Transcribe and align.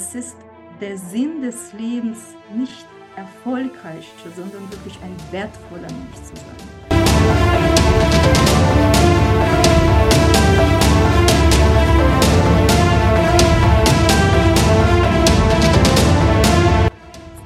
es 0.00 0.14
ist 0.14 0.36
der 0.80 0.96
Sinn 0.96 1.42
des 1.42 1.74
Lebens 1.74 2.18
nicht 2.56 2.86
erfolgreich, 3.16 4.08
sondern 4.34 4.62
wirklich 4.70 4.96
ein 5.02 5.14
wertvoller 5.30 5.82
Mensch 5.82 6.16
zu 6.24 6.34
sein. 6.36 6.56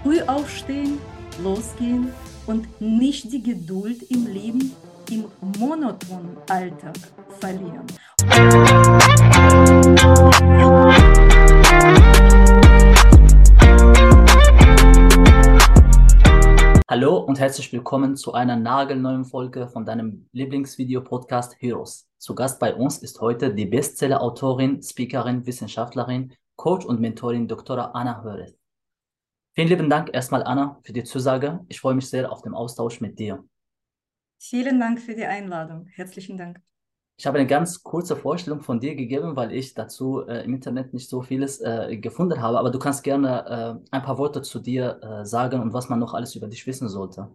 Früh 0.05 0.21
aufstehen, 0.29 0.99
losgehen 1.43 2.13
und 2.47 2.81
nicht 2.81 3.33
die 3.33 3.43
Geduld 3.43 4.09
im 4.11 4.27
Leben 4.29 4.77
im 5.11 5.25
monotonen 5.59 6.37
Alltag 6.49 6.95
verlieren. 7.41 7.85
Hallo 16.95 17.17
und 17.17 17.41
herzlich 17.41 17.73
willkommen 17.73 18.15
zu 18.15 18.35
einer 18.35 18.55
nagelneuen 18.55 19.25
Folge 19.25 19.67
von 19.67 19.85
deinem 19.85 20.29
Lieblingsvideo-Podcast 20.31 21.57
Heroes. 21.59 22.09
Zu 22.19 22.37
Gast 22.37 22.61
bei 22.61 22.73
uns 22.73 22.99
ist 22.99 23.21
heute 23.21 23.53
die 23.53 23.67
Bestseller-Autorin, 23.67 24.81
Speakerin, 24.81 25.45
Wissenschaftlerin, 25.45 26.33
Coach 26.55 26.85
und 26.87 27.01
Mentorin 27.01 27.49
Dr. 27.49 27.97
Anna 27.97 28.23
Höreth. 28.23 28.57
Vielen 29.57 29.67
lieben 29.67 29.91
Dank 29.91 30.11
erstmal, 30.15 30.45
Anna, 30.45 30.79
für 30.85 30.93
die 30.93 31.03
Zusage. 31.03 31.65
Ich 31.67 31.81
freue 31.81 31.97
mich 31.97 32.09
sehr 32.09 32.31
auf 32.31 32.43
den 32.43 32.55
Austausch 32.55 33.01
mit 33.01 33.19
dir. 33.19 33.45
Vielen 34.39 34.79
Dank 34.79 35.01
für 35.01 35.17
die 35.17 35.27
Einladung. 35.27 35.87
Herzlichen 35.87 36.37
Dank. 36.37 36.63
Ich 37.17 37.27
habe 37.27 37.39
eine 37.39 37.47
ganz 37.47 37.85
kurze 37.85 38.17
Vorstellung 38.17 38.61
von 38.61 38.81
dir 38.81 38.97
gegeben, 38.97 39.37
weil 39.37 39.53
ich 39.53 39.75
dazu 39.75 40.27
äh, 40.27 40.45
im 40.45 40.55
Internet 40.55 40.93
nicht 40.93 41.09
so 41.09 41.23
vieles 41.23 41.61
äh, 41.61 41.97
gefunden 41.97 42.43
habe. 42.43 42.59
Aber 42.59 42.71
du 42.71 42.79
kannst 42.81 43.05
gerne 43.05 43.81
äh, 43.93 43.97
ein 43.97 44.03
paar 44.03 44.19
Worte 44.19 44.43
zu 44.43 44.59
dir 44.59 45.01
äh, 45.01 45.25
sagen 45.25 45.61
und 45.61 45.73
was 45.73 45.89
man 45.89 46.01
noch 46.01 46.13
alles 46.13 46.35
über 46.35 46.49
dich 46.49 46.67
wissen 46.67 46.89
sollte. 46.89 47.29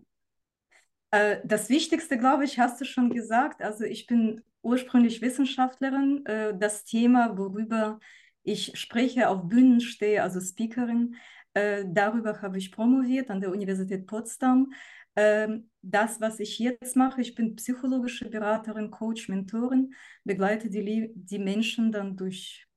Äh, 1.12 1.38
das 1.46 1.70
Wichtigste, 1.70 2.18
glaube 2.18 2.44
ich, 2.44 2.60
hast 2.60 2.82
du 2.82 2.86
schon 2.86 3.10
gesagt. 3.10 3.62
Also 3.62 3.86
ich 3.86 4.06
bin 4.06 4.42
ursprünglich 4.64 5.22
Wissenschaftlerin. 5.22 6.26
Äh, 6.26 6.58
das 6.58 6.84
Thema, 6.84 7.38
worüber 7.38 8.02
ich 8.44 8.78
spreche, 8.78 9.30
auf 9.30 9.48
Bühnen 9.48 9.80
stehe, 9.80 10.24
also 10.24 10.40
Speakerin, 10.40 11.16
darüber 11.54 12.42
habe 12.42 12.58
ich 12.58 12.72
promoviert 12.72 13.30
an 13.30 13.42
der 13.42 13.52
Universität 13.52 14.08
Potsdam. 14.08 14.72
Ähm, 15.16 15.70
das, 15.82 16.22
was 16.22 16.40
ich 16.40 16.60
jetzt 16.60 16.96
mache, 16.96 17.22
ich 17.22 17.36
bin 17.36 17.56
psychologische 17.56 18.30
Beraterin, 18.30 18.92
Coach, 18.92 19.30
Mentorin, 19.30 19.94
begleite 20.24 20.70
die, 20.70 21.12
die 21.14 21.40
Menschen 21.40 21.92
dann 21.92 22.16
durch 22.16 22.68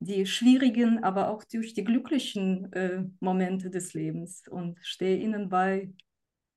die 0.00 0.24
schwierigen, 0.26 1.04
aber 1.04 1.28
auch 1.28 1.44
durch 1.44 1.74
die 1.74 1.84
glücklichen 1.84 2.72
äh, 2.72 3.04
Momente 3.20 3.70
des 3.70 3.92
Lebens 3.92 4.42
und 4.48 4.78
stehe 4.82 5.18
ihnen 5.18 5.48
bei, 5.48 5.92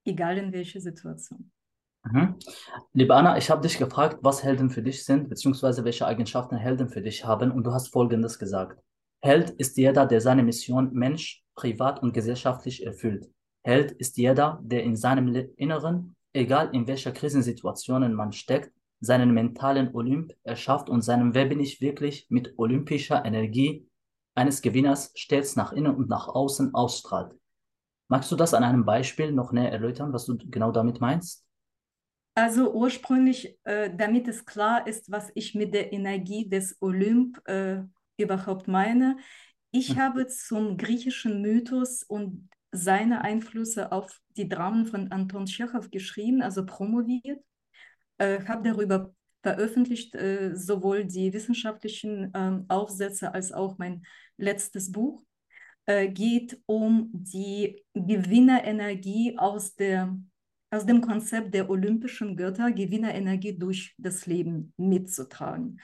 egal 0.06 0.38
in 0.38 0.54
welcher 0.54 0.80
Situation. 0.80 1.52
Mhm. 2.06 2.36
Liebe 2.94 3.16
Anna, 3.16 3.38
ich 3.38 3.50
habe 3.50 3.62
dich 3.62 3.78
gefragt, 3.78 4.20
was 4.22 4.44
Helden 4.44 4.70
für 4.70 4.82
dich 4.82 5.06
sind, 5.06 5.30
beziehungsweise 5.30 5.86
welche 5.86 6.06
Eigenschaften 6.06 6.58
Helden 6.58 6.90
für 6.90 7.02
dich 7.02 7.26
haben, 7.26 7.52
und 7.52 7.64
du 7.64 7.74
hast 7.74 7.90
Folgendes 7.90 8.40
gesagt. 8.40 8.82
Held 9.22 9.52
ist 9.52 9.78
jeder, 9.78 10.06
der 10.06 10.20
seine 10.20 10.44
Mission 10.44 10.92
Mensch, 10.94 11.44
privat 11.56 12.02
und 12.02 12.14
gesellschaftlich 12.14 12.86
erfüllt. 12.86 13.30
Held 13.64 13.92
ist 13.94 14.18
jeder, 14.18 14.60
der 14.62 14.84
in 14.84 14.96
seinem 14.96 15.34
Inneren, 15.56 16.16
egal 16.34 16.70
in 16.74 16.86
welcher 16.88 17.12
Krisensituationen 17.12 18.14
man 18.14 18.34
steckt, 18.34 18.72
seinen 19.00 19.34
mentalen 19.34 19.94
Olymp 19.94 20.34
erschafft 20.44 20.90
und 20.90 21.02
seinem 21.02 21.34
Wer 21.34 21.46
bin 21.46 21.60
ich 21.60 21.82
wirklich 21.82 22.28
mit 22.30 22.54
olympischer 22.58 23.24
Energie 23.26 23.88
eines 24.36 24.62
Gewinners 24.62 25.12
stets 25.16 25.56
nach 25.56 25.74
innen 25.74 25.96
und 25.96 26.10
nach 26.10 26.28
außen 26.28 26.74
ausstrahlt. 26.74 27.36
Magst 28.10 28.32
du 28.32 28.36
das 28.36 28.54
an 28.54 28.64
einem 28.64 28.86
Beispiel 28.86 29.32
noch 29.32 29.52
näher 29.52 29.72
erläutern, 29.72 30.14
was 30.14 30.26
du 30.26 30.38
genau 30.38 30.72
damit 30.72 31.02
meinst? 31.02 31.46
Also 32.36 32.74
ursprünglich, 32.74 33.58
äh, 33.64 33.96
damit 33.96 34.28
es 34.28 34.46
klar 34.46 34.88
ist, 34.88 35.12
was 35.12 35.32
ich 35.36 35.54
mit 35.54 35.74
der 35.74 35.94
Energie 35.94 36.50
des 36.50 36.78
Olymp 36.82 37.48
äh, 37.48 37.84
überhaupt 38.18 38.68
meine. 38.68 39.18
Ich 39.72 39.90
hm. 39.90 39.98
habe 39.98 40.28
zum 40.28 40.78
griechischen 40.78 41.42
Mythos 41.42 42.04
und 42.04 42.50
seine 42.74 43.22
Einflüsse 43.22 43.92
auf 43.92 44.20
die 44.36 44.50
Dramen 44.50 44.86
von 44.86 45.12
Anton 45.12 45.46
Tschechow 45.46 45.90
geschrieben, 45.90 46.42
also 46.42 46.66
promoviert, 46.66 47.40
äh, 48.18 48.44
habe 48.46 48.68
darüber 48.68 49.14
veröffentlicht, 49.44 50.16
äh, 50.16 50.56
sowohl 50.56 51.06
die 51.06 51.32
wissenschaftlichen 51.34 52.34
äh, 52.34 52.60
Aufsätze 52.68 53.34
als 53.34 53.52
auch 53.52 53.78
mein 53.78 54.04
letztes 54.38 54.92
Buch. 54.92 55.24
Äh, 55.86 56.10
geht 56.10 56.60
um 56.66 57.10
die 57.14 57.84
Gewinnerenergie 57.94 59.38
aus, 59.38 59.76
der, 59.76 60.18
aus 60.72 60.86
dem 60.86 61.02
Konzept 61.02 61.54
der 61.54 61.70
olympischen 61.70 62.38
Götter, 62.38 62.72
Gewinnerenergie 62.72 63.58
durch 63.58 63.94
das 63.98 64.26
Leben 64.26 64.74
mitzutragen. 64.78 65.80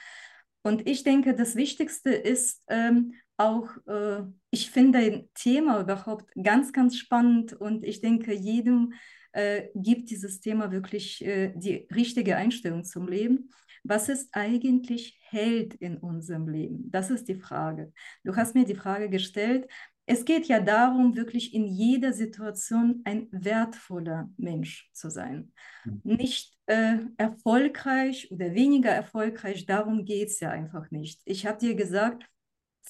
Und 0.62 0.88
ich 0.88 1.04
denke, 1.04 1.34
das 1.34 1.54
Wichtigste 1.54 2.10
ist, 2.10 2.64
ähm, 2.68 3.14
auch, 3.40 3.68
äh, 3.86 4.22
ich 4.50 4.70
finde 4.70 4.98
ein 4.98 5.28
Thema 5.34 5.80
überhaupt 5.80 6.26
ganz, 6.40 6.72
ganz 6.72 6.96
spannend 6.96 7.54
und 7.54 7.84
ich 7.84 8.00
denke, 8.00 8.34
jedem 8.34 8.92
äh, 9.32 9.68
gibt 9.74 10.10
dieses 10.10 10.40
Thema 10.40 10.70
wirklich 10.70 11.24
äh, 11.24 11.52
die 11.56 11.88
richtige 11.94 12.36
Einstellung 12.36 12.84
zum 12.84 13.08
Leben. 13.08 13.50
Was 13.82 14.08
ist 14.10 14.28
eigentlich 14.32 15.18
Held 15.22 15.74
in 15.74 15.96
unserem 15.96 16.48
Leben? 16.48 16.90
Das 16.90 17.10
ist 17.10 17.28
die 17.28 17.36
Frage. 17.36 17.92
Du 18.24 18.36
hast 18.36 18.54
mir 18.54 18.66
die 18.66 18.74
Frage 18.74 19.08
gestellt. 19.08 19.66
Es 20.04 20.24
geht 20.24 20.46
ja 20.46 20.60
darum, 20.60 21.16
wirklich 21.16 21.54
in 21.54 21.66
jeder 21.66 22.12
Situation 22.12 23.00
ein 23.04 23.28
wertvoller 23.30 24.28
Mensch 24.36 24.90
zu 24.92 25.08
sein. 25.08 25.52
Mhm. 25.84 26.00
Nicht 26.04 26.58
äh, 26.66 26.98
erfolgreich 27.16 28.30
oder 28.32 28.54
weniger 28.54 28.90
erfolgreich, 28.90 29.64
darum 29.66 30.04
geht 30.04 30.28
es 30.28 30.40
ja 30.40 30.50
einfach 30.50 30.90
nicht. 30.90 31.22
Ich 31.24 31.46
habe 31.46 31.58
dir 31.58 31.74
gesagt, 31.74 32.24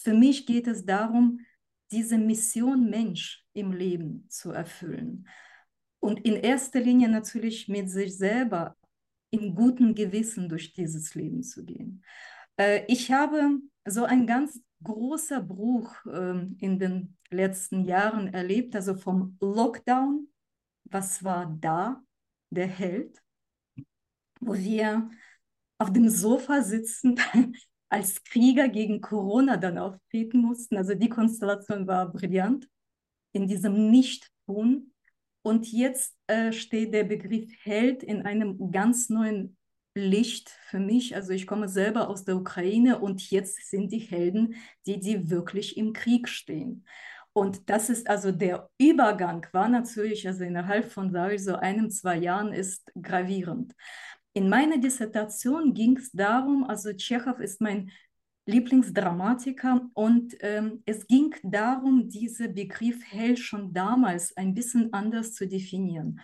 für 0.03 0.15
mich 0.15 0.47
geht 0.47 0.67
es 0.67 0.85
darum, 0.85 1.41
diese 1.93 2.19
Mission 2.19 2.89
Mensch 2.89 3.45
im 3.53 3.73
Leben 3.73 4.27
zu 4.29 4.53
erfüllen. 4.53 5.29
Und 6.01 6.25
in 6.25 6.37
erster 6.37 6.81
Linie 6.81 7.09
natürlich 7.09 7.69
mit 7.69 7.91
sich 7.91 8.17
selber 8.17 8.77
im 9.31 9.55
guten 9.55 9.95
Gewissen 9.95 10.49
durch 10.49 10.73
dieses 10.73 11.15
Leben 11.15 11.43
zu 11.43 11.65
gehen. 11.65 12.03
Äh, 12.57 12.85
ich 12.89 13.13
habe 13.13 13.59
so 13.87 14.05
ein 14.05 14.27
ganz 14.27 14.61
großer 14.83 15.43
Bruch 15.43 15.95
äh, 16.07 16.47
in 16.59 16.79
den 16.79 17.17
letzten 17.31 17.85
Jahren 17.85 18.33
erlebt, 18.33 18.75
also 18.75 18.95
vom 18.95 19.37
Lockdown, 19.41 20.29
was 20.85 21.23
war 21.23 21.47
da, 21.61 22.03
der 22.51 22.67
Held, 22.67 23.23
wo 24.41 24.55
wir 24.55 25.11
auf 25.79 25.93
dem 25.93 26.09
Sofa 26.09 26.63
sitzen 26.63 27.17
als 27.91 28.23
Krieger 28.25 28.69
gegen 28.69 29.01
Corona 29.01 29.57
dann 29.57 29.77
auftreten 29.77 30.39
mussten. 30.39 30.77
Also 30.77 30.95
die 30.95 31.09
Konstellation 31.09 31.87
war 31.87 32.11
brillant 32.11 32.69
in 33.33 33.47
diesem 33.47 33.91
Nicht-Tun. 33.91 34.93
Und 35.43 35.73
jetzt 35.73 36.17
äh, 36.27 36.53
steht 36.53 36.95
der 36.95 37.05
Begriff 37.05 37.51
Held 37.63 38.03
in 38.03 38.23
einem 38.23 38.71
ganz 38.71 39.09
neuen 39.09 39.57
Licht 39.95 40.51
für 40.69 40.79
mich. 40.79 41.17
Also 41.17 41.33
ich 41.33 41.47
komme 41.47 41.69
selber 41.69 42.09
aus 42.09 42.25
der 42.25 42.37
Ukraine 42.37 43.01
und 43.01 43.31
jetzt 43.31 43.71
sind 43.71 43.91
die 43.91 43.99
Helden, 43.99 44.55
die, 44.87 45.01
die 45.01 45.31
wirklich 45.31 45.77
im 45.77 45.93
Krieg 45.93 46.29
stehen. 46.29 46.85
Und 47.33 47.71
das 47.71 47.91
ist 47.91 48.09
also 48.09 48.33
der 48.33 48.69
Übergang 48.79 49.47
war 49.53 49.69
natürlich, 49.69 50.27
also 50.27 50.45
innerhalb 50.45 50.91
von, 50.91 51.11
sage 51.11 51.37
ich 51.37 51.45
so, 51.45 51.57
einem, 51.57 51.91
zwei 51.91 52.17
Jahren 52.17 52.53
ist 52.53 52.93
gravierend. 53.01 53.75
In 54.41 54.49
meiner 54.49 54.79
Dissertation 54.79 55.75
ging 55.75 55.99
es 55.99 56.13
darum, 56.13 56.65
also 56.65 56.95
Tschechow 56.95 57.39
ist 57.41 57.61
mein 57.61 57.91
Lieblingsdramatiker 58.47 59.83
und 59.93 60.35
ähm, 60.41 60.83
es 60.87 61.07
ging 61.07 61.35
darum, 61.43 62.09
diesen 62.09 62.55
Begriff 62.55 63.03
Hell 63.13 63.37
schon 63.37 63.75
damals 63.75 64.35
ein 64.39 64.55
bisschen 64.55 64.95
anders 64.95 65.35
zu 65.35 65.47
definieren. 65.47 66.21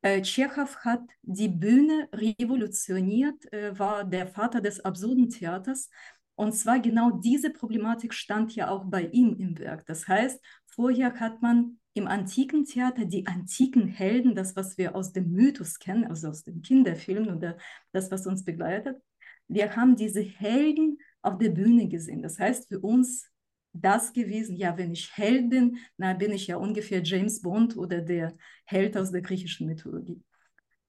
Äh, 0.00 0.22
Tschechow 0.22 0.76
hat 0.84 1.02
die 1.22 1.48
Bühne 1.48 2.08
revolutioniert, 2.12 3.52
äh, 3.52 3.76
war 3.76 4.04
der 4.04 4.28
Vater 4.28 4.60
des 4.60 4.84
absurden 4.84 5.28
Theaters 5.28 5.90
und 6.36 6.52
zwar 6.52 6.78
genau 6.78 7.10
diese 7.10 7.50
Problematik 7.50 8.14
stand 8.14 8.54
ja 8.54 8.70
auch 8.70 8.84
bei 8.84 9.06
ihm 9.06 9.34
im 9.40 9.58
Werk. 9.58 9.84
Das 9.86 10.06
heißt, 10.06 10.40
vorher 10.66 11.18
hat 11.18 11.42
man 11.42 11.80
im 11.96 12.06
antiken 12.06 12.64
Theater 12.64 13.06
die 13.06 13.26
antiken 13.26 13.88
Helden, 13.88 14.34
das, 14.34 14.54
was 14.54 14.76
wir 14.76 14.94
aus 14.94 15.12
dem 15.12 15.32
Mythos 15.32 15.78
kennen, 15.78 16.04
also 16.04 16.28
aus 16.28 16.44
den 16.44 16.60
Kinderfilmen 16.62 17.34
oder 17.34 17.56
das, 17.92 18.10
was 18.10 18.26
uns 18.26 18.44
begleitet, 18.44 19.00
wir 19.48 19.76
haben 19.76 19.96
diese 19.96 20.20
Helden 20.20 20.98
auf 21.22 21.38
der 21.38 21.50
Bühne 21.50 21.88
gesehen. 21.88 22.22
Das 22.22 22.38
heißt 22.38 22.68
für 22.68 22.80
uns 22.80 23.30
das 23.72 24.12
gewesen, 24.12 24.56
ja, 24.56 24.76
wenn 24.76 24.92
ich 24.92 25.16
Held 25.16 25.50
bin, 25.50 25.78
na, 25.96 26.14
bin 26.14 26.32
ich 26.32 26.46
ja 26.46 26.56
ungefähr 26.56 27.02
James 27.02 27.40
Bond 27.40 27.76
oder 27.76 28.00
der 28.00 28.36
Held 28.64 28.96
aus 28.96 29.10
der 29.10 29.22
griechischen 29.22 29.66
Mythologie. 29.66 30.22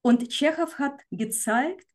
Und 0.01 0.29
Tschechow 0.29 0.77
hat 0.77 1.01
gezeigt, 1.11 1.85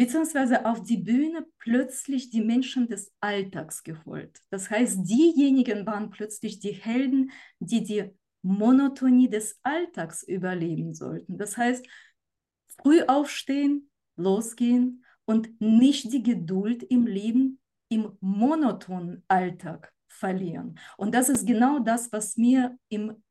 beziehungsweise 0.00 0.64
auf 0.64 0.82
die 0.82 0.96
Bühne 0.96 1.46
plötzlich 1.58 2.30
die 2.30 2.40
Menschen 2.40 2.88
des 2.88 3.12
Alltags 3.20 3.82
geholt. 3.82 4.40
Das 4.48 4.70
heißt, 4.70 5.00
diejenigen 5.06 5.84
waren 5.84 6.08
plötzlich 6.08 6.58
die 6.58 6.72
Helden, 6.72 7.32
die 7.58 7.84
die 7.84 8.10
Monotonie 8.40 9.28
des 9.28 9.60
Alltags 9.62 10.22
überleben 10.22 10.94
sollten. 10.94 11.36
Das 11.36 11.58
heißt, 11.58 11.86
früh 12.80 13.02
aufstehen, 13.02 13.90
losgehen 14.16 15.04
und 15.26 15.60
nicht 15.60 16.10
die 16.14 16.22
Geduld 16.22 16.82
im 16.82 17.06
Leben 17.06 17.60
im 17.90 18.16
monotonen 18.20 19.22
Alltag 19.28 19.92
verlieren. 20.08 20.78
Und 20.96 21.14
das 21.14 21.28
ist 21.28 21.46
genau 21.46 21.78
das, 21.78 22.10
was 22.10 22.38
mir 22.38 22.74
im 22.88 23.22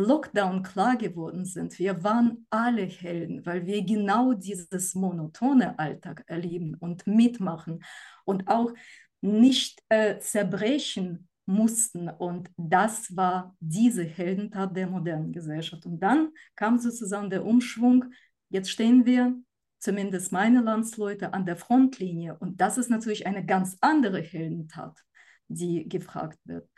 Lockdown 0.00 0.62
klar 0.62 0.96
geworden 0.96 1.44
sind. 1.44 1.78
Wir 1.78 2.02
waren 2.04 2.46
alle 2.50 2.82
Helden, 2.82 3.44
weil 3.44 3.66
wir 3.66 3.84
genau 3.84 4.32
dieses 4.32 4.94
monotone 4.94 5.78
Alltag 5.78 6.24
erleben 6.26 6.74
und 6.74 7.06
mitmachen 7.06 7.84
und 8.24 8.48
auch 8.48 8.72
nicht 9.20 9.82
äh, 9.88 10.18
zerbrechen 10.18 11.28
mussten. 11.46 12.08
Und 12.08 12.50
das 12.56 13.16
war 13.16 13.56
diese 13.60 14.04
Heldentat 14.04 14.76
der 14.76 14.86
modernen 14.86 15.32
Gesellschaft. 15.32 15.86
Und 15.86 16.00
dann 16.00 16.30
kam 16.54 16.78
sozusagen 16.78 17.30
der 17.30 17.44
Umschwung. 17.44 18.04
Jetzt 18.50 18.70
stehen 18.70 19.06
wir, 19.06 19.34
zumindest 19.78 20.30
meine 20.32 20.60
Landsleute, 20.60 21.32
an 21.32 21.46
der 21.46 21.56
Frontlinie. 21.56 22.36
Und 22.38 22.60
das 22.60 22.78
ist 22.78 22.90
natürlich 22.90 23.26
eine 23.26 23.44
ganz 23.44 23.76
andere 23.80 24.20
Heldentat, 24.20 25.00
die 25.48 25.88
gefragt 25.88 26.38
wird. 26.44 26.68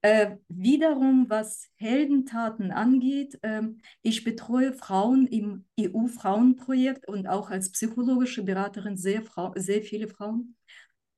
Äh, 0.00 0.36
wiederum, 0.48 1.28
was 1.28 1.68
Heldentaten 1.74 2.70
angeht, 2.70 3.36
äh, 3.42 3.62
ich 4.02 4.22
betreue 4.22 4.72
Frauen 4.72 5.26
im 5.26 5.64
EU-Frauenprojekt 5.78 7.08
und 7.08 7.26
auch 7.26 7.50
als 7.50 7.72
psychologische 7.72 8.44
Beraterin 8.44 8.96
sehr, 8.96 9.22
Frau, 9.22 9.52
sehr 9.56 9.82
viele 9.82 10.06
Frauen. 10.06 10.56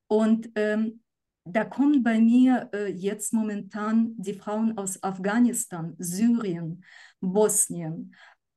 Und 0.08 0.50
ähm, 0.54 1.02
da 1.44 1.64
kommen 1.64 2.02
bei 2.02 2.20
mir 2.20 2.70
äh, 2.72 2.90
jetzt 2.90 3.34
momentan 3.34 4.14
die 4.16 4.34
Frauen 4.34 4.78
aus 4.78 5.02
Afghanistan, 5.02 5.94
Syrien, 5.98 6.84
Bosnien. 7.20 8.14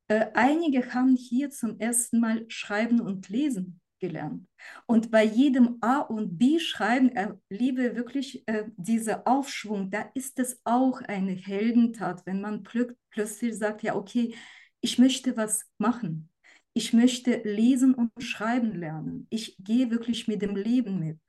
Äh, 0.08 0.28
einige 0.34 0.94
haben 0.94 1.16
hier 1.16 1.50
zum 1.50 1.80
ersten 1.80 2.20
Mal 2.20 2.46
schreiben 2.48 3.02
und 3.02 3.28
lesen 3.30 3.82
gelernt. 4.04 4.46
Und 4.86 5.12
bei 5.12 5.24
jedem 5.24 5.78
A 5.80 6.00
und 6.00 6.38
B 6.38 6.60
schreiben 6.60 7.10
erlebe 7.10 7.96
wirklich 7.96 8.46
äh, 8.48 8.66
dieser 8.76 9.26
Aufschwung. 9.26 9.92
Da 9.92 10.10
ist 10.14 10.40
es 10.40 10.60
auch 10.66 11.02
eine 11.02 11.32
Heldentat, 11.32 12.26
wenn 12.26 12.42
man 12.42 12.64
plö 12.64 12.88
plötzlich 13.10 13.58
sagt, 13.58 13.82
ja, 13.82 13.96
okay, 13.96 14.36
ich 14.82 15.00
möchte 15.00 15.38
was 15.38 15.66
machen. 15.78 16.30
Ich 16.74 16.92
möchte 16.92 17.42
lesen 17.46 17.94
und 17.94 18.12
schreiben 18.22 18.74
lernen. 18.74 19.28
Ich 19.30 19.56
gehe 19.60 19.90
wirklich 19.90 20.28
mit 20.28 20.42
dem 20.42 20.58
Leben 20.58 21.00
mit. 21.00 21.20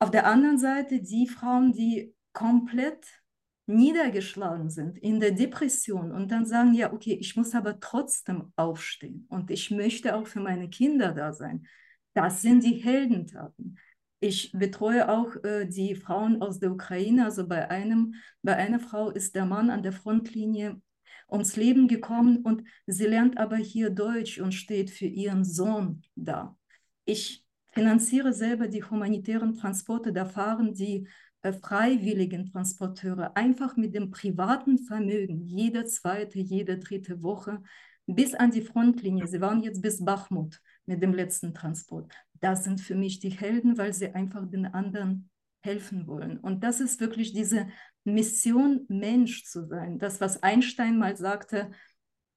Auf 0.00 0.10
der 0.10 0.26
anderen 0.26 0.58
Seite 0.58 1.00
die 1.00 1.28
Frauen, 1.28 1.72
die 1.72 2.12
komplett 2.32 3.06
niedergeschlagen 3.66 4.70
sind 4.70 4.98
in 4.98 5.20
der 5.20 5.32
Depression 5.32 6.12
und 6.12 6.30
dann 6.30 6.46
sagen, 6.46 6.72
ja, 6.74 6.92
okay, 6.92 7.14
ich 7.20 7.36
muss 7.36 7.54
aber 7.54 7.80
trotzdem 7.80 8.52
aufstehen 8.56 9.26
und 9.28 9.50
ich 9.50 9.70
möchte 9.70 10.16
auch 10.16 10.26
für 10.26 10.40
meine 10.40 10.70
Kinder 10.70 11.12
da 11.12 11.32
sein. 11.32 11.66
Das 12.16 12.40
sind 12.40 12.64
die 12.64 12.76
Heldentaten. 12.76 13.78
Ich 14.20 14.50
betreue 14.52 15.10
auch 15.10 15.36
äh, 15.44 15.66
die 15.66 15.94
Frauen 15.94 16.40
aus 16.40 16.58
der 16.58 16.72
Ukraine. 16.72 17.26
Also 17.26 17.46
bei, 17.46 17.70
einem, 17.70 18.14
bei 18.42 18.56
einer 18.56 18.80
Frau 18.80 19.10
ist 19.10 19.34
der 19.34 19.44
Mann 19.44 19.68
an 19.68 19.82
der 19.82 19.92
Frontlinie 19.92 20.80
ums 21.30 21.56
Leben 21.56 21.88
gekommen 21.88 22.38
und 22.38 22.62
sie 22.86 23.04
lernt 23.04 23.36
aber 23.36 23.56
hier 23.56 23.90
Deutsch 23.90 24.40
und 24.40 24.52
steht 24.52 24.90
für 24.90 25.04
ihren 25.04 25.44
Sohn 25.44 26.00
da. 26.14 26.56
Ich 27.04 27.44
finanziere 27.72 28.32
selber 28.32 28.68
die 28.68 28.82
humanitären 28.82 29.54
Transporte. 29.54 30.10
Da 30.14 30.24
fahren 30.24 30.72
die 30.72 31.06
äh, 31.42 31.52
freiwilligen 31.52 32.50
Transporteure 32.50 33.36
einfach 33.36 33.76
mit 33.76 33.94
dem 33.94 34.10
privaten 34.10 34.78
Vermögen 34.78 35.42
jede 35.42 35.84
zweite, 35.84 36.38
jede 36.38 36.78
dritte 36.78 37.22
Woche 37.22 37.62
bis 38.06 38.34
an 38.34 38.52
die 38.52 38.62
Frontlinie. 38.62 39.26
Sie 39.26 39.42
waren 39.42 39.62
jetzt 39.62 39.82
bis 39.82 40.02
Bachmut 40.02 40.62
mit 40.86 41.02
dem 41.02 41.12
letzten 41.12 41.52
Transport. 41.54 42.12
Das 42.40 42.64
sind 42.64 42.80
für 42.80 42.94
mich 42.94 43.18
die 43.18 43.30
Helden, 43.30 43.76
weil 43.76 43.92
sie 43.92 44.14
einfach 44.14 44.48
den 44.48 44.66
anderen 44.66 45.30
helfen 45.60 46.06
wollen. 46.06 46.38
Und 46.38 46.62
das 46.62 46.80
ist 46.80 47.00
wirklich 47.00 47.32
diese 47.32 47.68
Mission, 48.04 48.86
Mensch 48.88 49.44
zu 49.44 49.66
sein. 49.66 49.98
Das, 49.98 50.20
was 50.20 50.42
Einstein 50.42 50.96
mal 50.96 51.16
sagte, 51.16 51.70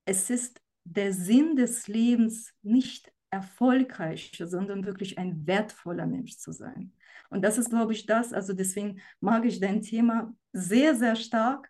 es 0.06 0.30
ist 0.30 0.62
der 0.84 1.13
Sinn 1.13 1.56
des 1.56 1.88
Lebens, 1.88 2.54
nicht 2.63 3.12
erfolgreicher, 3.30 4.48
sondern 4.48 4.86
wirklich 4.86 5.19
ein 5.19 5.46
wertvoller 5.46 6.07
Mensch 6.07 6.38
zu 6.38 6.51
sein. 6.51 6.94
Und 7.30 7.44
das 7.44 7.60
ist, 7.60 7.69
glaube 7.69 7.94
ich, 7.94 8.07
das. 8.07 8.34
Also 8.34 8.54
deswegen 8.54 9.00
mag 9.19 9.46
ich 9.46 9.60
dein 9.60 9.84
Thema 9.84 10.34
sehr, 10.51 10.96
sehr 10.96 11.16
stark. 11.16 11.69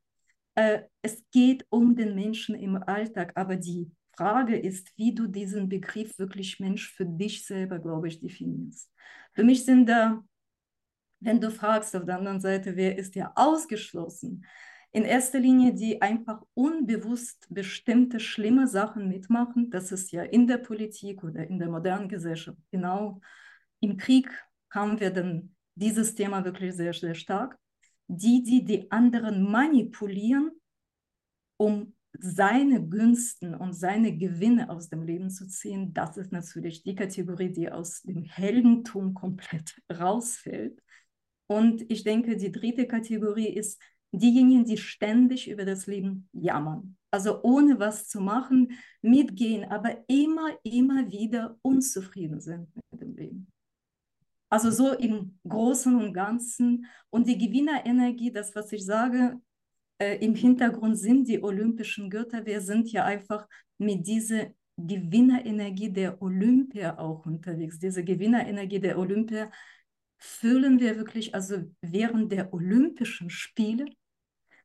Äh, 0.56 0.84
es 1.02 1.22
geht 1.32 1.66
um 1.70 1.96
den 1.96 2.16
Menschen 2.16 2.56
im 2.56 2.82
Alltag, 2.82 3.34
aber 3.36 3.58
die 3.58 3.92
Frage 4.20 4.58
ist, 4.58 4.92
wie 4.98 5.16
du 5.16 5.28
diesen 5.28 5.70
Begriff 5.70 6.20
wirklich 6.20 6.60
Mensch 6.60 6.92
für 6.92 7.06
dich 7.06 7.46
selber, 7.46 7.80
glaube 7.80 8.10
ich, 8.10 8.20
definierst. 8.20 8.92
Für 9.32 9.46
mich 9.46 9.64
sind 9.64 9.88
da, 9.88 10.22
wenn 11.22 11.40
du 11.40 11.50
fragst 11.50 11.96
auf 11.96 12.04
der 12.04 12.18
anderen 12.18 12.42
Seite, 12.42 12.76
wer 12.76 12.98
ist 12.98 13.16
ja 13.16 13.32
ausgeschlossen, 13.36 14.46
in 14.92 15.06
erster 15.06 15.40
Linie, 15.40 15.74
die 15.74 16.02
einfach 16.02 16.42
unbewusst 16.54 17.48
bestimmte 17.50 18.20
schlimme 18.20 18.68
Sachen 18.68 19.08
mitmachen. 19.08 19.70
Das 19.70 19.94
ist 19.94 20.12
ja 20.12 20.24
in 20.24 20.48
der 20.48 20.58
Politik 20.58 21.24
oder 21.24 21.48
in 21.48 21.58
der 21.58 21.70
modernen 21.70 22.10
Gesellschaft. 22.10 22.60
Genau 22.72 23.22
im 23.80 23.96
Krieg 23.96 24.30
haben 24.70 25.00
wir 25.00 25.12
dann 25.12 25.56
dieses 25.76 26.14
Thema 26.14 26.44
wirklich 26.44 26.76
sehr, 26.76 26.94
sehr 26.94 27.16
stark. 27.16 27.58
Die, 28.08 28.44
die 28.44 28.66
die 28.66 28.92
anderen 28.92 29.50
manipulieren, 29.50 30.52
um 31.56 31.94
seine 32.22 32.88
Günsten 32.88 33.56
und 33.56 33.74
seine 33.74 34.18
Gewinne 34.18 34.70
aus 34.70 34.90
dem 34.90 35.04
Leben 35.04 35.30
zu 35.30 35.48
ziehen, 35.48 35.94
das 35.94 36.18
ist 36.18 36.32
natürlich 36.32 36.84
die 36.84 36.96
Kategorie, 36.96 37.52
die 37.52 37.72
aus 37.72 38.02
dem 38.02 38.24
Heldentum 38.24 39.14
komplett 39.14 39.82
rausfällt. 40.00 40.82
Und 41.48 41.90
ich 41.90 42.04
denke, 42.04 42.38
die 42.38 42.52
dritte 42.52 42.88
Kategorie 42.88 43.48
ist 43.48 43.82
diejenigen, 44.12 44.66
die 44.66 44.78
ständig 44.78 45.50
über 45.50 45.66
das 45.66 45.88
Leben 45.88 46.30
jammern. 46.34 46.98
Also 47.12 47.42
ohne 47.42 47.80
was 47.80 48.08
zu 48.08 48.22
machen, 48.22 48.72
mitgehen, 49.02 49.66
aber 49.66 50.04
immer, 50.08 50.50
immer 50.64 51.12
wieder 51.12 51.58
unzufrieden 51.62 52.40
sind 52.40 52.68
mit 52.92 53.02
dem 53.02 53.16
Leben. 53.16 53.52
Also 54.50 54.72
so 54.72 54.94
im 54.94 55.40
Großen 55.48 55.96
und 55.96 56.14
Ganzen. 56.14 56.86
Und 57.10 57.28
die 57.28 57.38
Gewinnerenergie, 57.38 58.32
das, 58.32 58.54
was 58.56 58.72
ich 58.72 58.86
sage, 58.86 59.40
äh, 60.00 60.18
im 60.26 60.36
Hintergrund 60.36 60.98
sind 60.98 61.28
die 61.28 61.44
olympischen 61.44 62.10
Götter. 62.10 62.46
Wir 62.46 62.62
sind 62.62 62.92
ja 62.92 63.06
einfach 63.06 63.48
mit 63.78 64.08
dieser 64.08 64.48
Gewinnerenergie 64.78 65.92
der 65.92 66.22
Olympia 66.22 66.98
auch 66.98 67.26
unterwegs. 67.26 67.80
Diese 67.80 68.04
Gewinnerenergie 68.04 68.80
der 68.80 68.98
Olympia 68.98 69.52
fühlen 70.18 70.80
wir 70.80 70.98
wirklich, 70.98 71.36
also 71.36 71.64
während 71.82 72.32
der 72.32 72.54
Olympischen 72.54 73.30
Spiele, 73.30 73.86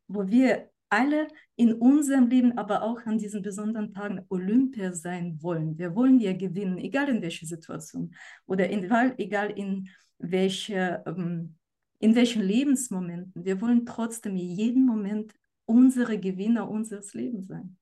wo 0.07 0.27
wir 0.29 0.71
alle 0.89 1.29
in 1.57 1.73
unserem 1.75 2.29
Leben, 2.29 2.57
aber 2.57 2.83
auch 2.83 3.05
an 3.07 3.19
diesen 3.19 3.43
besonderen 3.43 3.93
Tagen 3.93 4.25
Olympia 4.29 4.93
sein 4.93 5.43
wollen. 5.43 5.77
Wir 5.79 5.95
wollen 5.97 6.21
ja 6.21 6.33
gewinnen, 6.33 6.79
egal 6.79 7.09
in 7.09 7.23
welcher 7.23 7.47
Situation 7.47 8.15
oder 8.47 8.69
in, 8.69 8.85
egal 9.19 9.51
in 9.51 9.89
welcher 10.19 11.05
ähm, 11.07 11.57
in 11.99 12.15
welchen 12.15 12.43
Lebensmomenten. 12.43 13.45
Wir 13.45 13.61
wollen 13.61 13.87
trotzdem 13.87 14.37
jeden 14.37 14.87
Moment 14.87 15.35
unsere 15.67 16.19
Gewinner 16.19 16.69
unseres 16.69 17.15
Lebens 17.15 17.49
sein. 17.49 17.77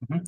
Mhm. 0.00 0.24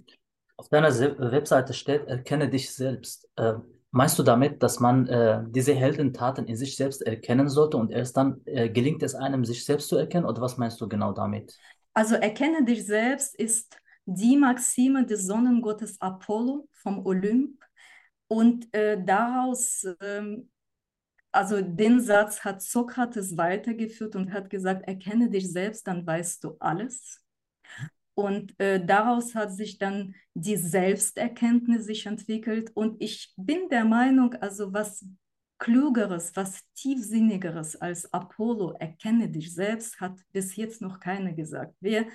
Auf 0.56 0.68
deiner 0.68 0.90
Webseite 0.90 1.72
steht, 1.72 2.06
erkenne 2.06 2.48
dich 2.48 2.74
selbst. 2.74 3.28
Äh, 3.36 3.54
meinst 3.90 4.18
du 4.18 4.22
damit, 4.22 4.62
dass 4.62 4.80
man 4.80 5.06
äh, 5.06 5.44
diese 5.48 5.72
Heldentaten 5.72 6.46
in 6.46 6.56
sich 6.56 6.76
selbst 6.76 7.02
erkennen 7.02 7.48
sollte 7.48 7.76
und 7.76 7.92
erst 7.92 8.16
dann 8.16 8.40
äh, 8.44 8.68
gelingt 8.68 9.02
es 9.02 9.14
einem, 9.14 9.44
sich 9.44 9.64
selbst 9.64 9.88
zu 9.88 9.96
erkennen? 9.96 10.26
Oder 10.26 10.42
was 10.42 10.58
meinst 10.58 10.80
du 10.80 10.88
genau 10.88 11.12
damit? 11.12 11.56
Also 11.94 12.16
erkenne 12.16 12.64
dich 12.64 12.84
selbst 12.86 13.34
ist 13.36 13.76
die 14.04 14.36
Maxime 14.36 15.04
des 15.04 15.26
Sonnengottes 15.26 16.00
Apollo 16.00 16.68
vom 16.72 17.04
Olymp. 17.06 17.62
Und 18.26 18.72
äh, 18.74 19.02
daraus 19.02 19.86
ähm, 20.00 20.50
also 21.32 21.60
den 21.60 22.00
Satz 22.00 22.40
hat 22.40 22.62
Sokrates 22.62 23.36
weitergeführt 23.36 24.16
und 24.16 24.32
hat 24.32 24.50
gesagt, 24.50 24.86
erkenne 24.88 25.30
dich 25.30 25.50
selbst, 25.50 25.86
dann 25.86 26.06
weißt 26.06 26.44
du 26.44 26.56
alles. 26.58 27.22
Und 28.14 28.58
äh, 28.58 28.84
daraus 28.84 29.34
hat 29.34 29.52
sich 29.52 29.78
dann 29.78 30.14
die 30.34 30.56
Selbsterkenntnis 30.56 31.84
sich 31.84 32.06
entwickelt. 32.06 32.70
Und 32.74 33.00
ich 33.00 33.32
bin 33.36 33.68
der 33.68 33.84
Meinung, 33.84 34.34
also 34.34 34.72
was 34.72 35.06
Klugeres, 35.58 36.34
was 36.34 36.62
Tiefsinnigeres 36.74 37.76
als 37.76 38.12
Apollo, 38.12 38.76
erkenne 38.78 39.28
dich 39.28 39.54
selbst, 39.54 40.00
hat 40.00 40.18
bis 40.32 40.56
jetzt 40.56 40.80
noch 40.80 40.98
keiner 40.98 41.32
gesagt. 41.32 41.74
Wer 41.80 42.06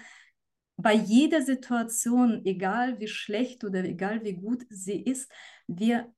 bei 0.75 0.93
jeder 0.93 1.41
Situation, 1.41 2.41
egal 2.46 3.00
wie 3.00 3.08
schlecht 3.08 3.63
oder 3.63 3.84
egal 3.84 4.24
wie 4.24 4.34
gut 4.34 4.65
sie 4.70 5.01
ist, 5.01 5.32
wir 5.67 6.12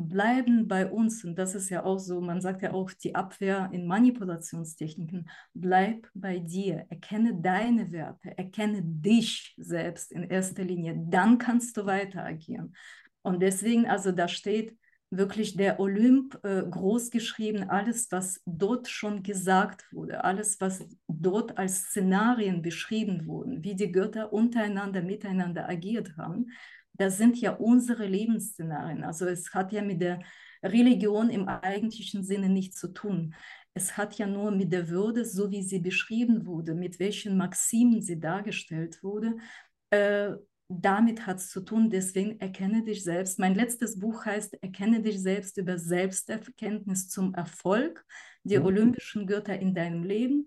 bleiben 0.00 0.68
bei 0.68 0.90
uns, 0.90 1.24
und 1.24 1.36
das 1.36 1.54
ist 1.54 1.70
ja 1.70 1.84
auch 1.84 1.98
so, 1.98 2.20
man 2.20 2.40
sagt 2.40 2.62
ja 2.62 2.72
auch 2.72 2.90
die 2.92 3.14
Abwehr 3.14 3.68
in 3.72 3.86
Manipulationstechniken, 3.86 5.28
bleib 5.54 6.08
bei 6.14 6.38
dir, 6.38 6.86
erkenne 6.88 7.40
deine 7.40 7.92
Werte, 7.92 8.36
erkenne 8.36 8.82
dich 8.82 9.54
selbst 9.56 10.12
in 10.12 10.24
erster 10.24 10.64
Linie, 10.64 10.94
dann 10.96 11.38
kannst 11.38 11.76
du 11.76 11.86
weiter 11.86 12.24
agieren. 12.24 12.74
Und 13.22 13.40
deswegen, 13.40 13.86
also 13.86 14.12
da 14.12 14.28
steht 14.28 14.76
wirklich 15.10 15.56
der 15.56 15.80
Olymp 15.80 16.38
äh, 16.44 16.62
groß 16.62 17.10
geschrieben, 17.10 17.68
alles, 17.68 18.10
was 18.12 18.40
dort 18.46 18.88
schon 18.88 19.22
gesagt 19.22 19.84
wurde, 19.92 20.22
alles, 20.22 20.60
was 20.60 20.84
dort 21.08 21.58
als 21.58 21.86
Szenarien 21.86 22.62
beschrieben 22.62 23.26
wurden, 23.26 23.64
wie 23.64 23.74
die 23.74 23.90
Götter 23.90 24.32
untereinander, 24.32 25.02
miteinander 25.02 25.68
agiert 25.68 26.16
haben 26.16 26.46
das 27.00 27.16
sind 27.16 27.40
ja 27.40 27.52
unsere 27.52 28.06
Lebensszenarien. 28.06 29.04
Also 29.04 29.24
es 29.24 29.54
hat 29.54 29.72
ja 29.72 29.80
mit 29.80 30.02
der 30.02 30.20
Religion 30.62 31.30
im 31.30 31.48
eigentlichen 31.48 32.22
Sinne 32.22 32.50
nichts 32.50 32.78
zu 32.78 32.88
tun. 32.88 33.34
Es 33.72 33.96
hat 33.96 34.18
ja 34.18 34.26
nur 34.26 34.50
mit 34.50 34.70
der 34.70 34.90
Würde, 34.90 35.24
so 35.24 35.50
wie 35.50 35.62
sie 35.62 35.78
beschrieben 35.78 36.44
wurde, 36.44 36.74
mit 36.74 36.98
welchen 36.98 37.38
Maximen 37.38 38.02
sie 38.02 38.20
dargestellt 38.20 39.02
wurde, 39.02 39.38
äh, 39.88 40.32
damit 40.68 41.26
hat 41.26 41.38
es 41.38 41.48
zu 41.48 41.62
tun. 41.62 41.88
Deswegen 41.88 42.38
erkenne 42.38 42.84
dich 42.84 43.02
selbst. 43.02 43.38
Mein 43.38 43.54
letztes 43.54 43.98
Buch 43.98 44.26
heißt 44.26 44.62
Erkenne 44.62 45.00
dich 45.00 45.22
selbst 45.22 45.56
über 45.56 45.78
Selbsterkenntnis 45.78 47.08
zum 47.08 47.32
Erfolg, 47.32 48.04
die 48.44 48.58
mhm. 48.58 48.66
olympischen 48.66 49.26
Götter 49.26 49.58
in 49.58 49.74
deinem 49.74 50.04
Leben. 50.04 50.46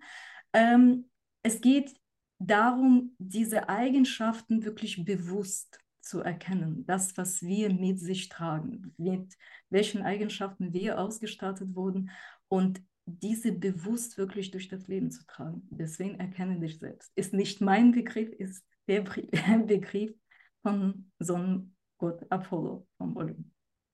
Ähm, 0.53 1.09
es 1.41 1.61
geht 1.61 1.95
darum, 2.37 3.15
diese 3.17 3.69
Eigenschaften 3.69 4.63
wirklich 4.63 5.03
bewusst 5.03 5.82
zu 6.03 6.19
erkennen, 6.19 6.85
das, 6.85 7.17
was 7.17 7.41
wir 7.41 7.73
mit 7.73 7.99
sich 7.99 8.29
tragen, 8.29 8.93
mit 8.97 9.33
welchen 9.69 10.01
Eigenschaften 10.01 10.73
wir 10.73 10.99
ausgestattet 10.99 11.75
wurden 11.75 12.11
und 12.47 12.81
diese 13.05 13.51
bewusst 13.51 14.17
wirklich 14.17 14.51
durch 14.51 14.67
das 14.67 14.87
Leben 14.87 15.11
zu 15.11 15.25
tragen. 15.25 15.67
Deswegen 15.71 16.19
erkenne 16.19 16.59
dich 16.59 16.79
selbst. 16.79 17.11
Ist 17.15 17.33
nicht 17.33 17.61
mein 17.61 17.91
Begriff, 17.91 18.31
ist 18.31 18.63
der 18.87 19.01
Begriff 19.67 20.13
von 20.61 21.11
Sonnengott 21.19 22.25
Apollo 22.29 22.87
vom 22.97 23.17
Olymp. 23.17 23.45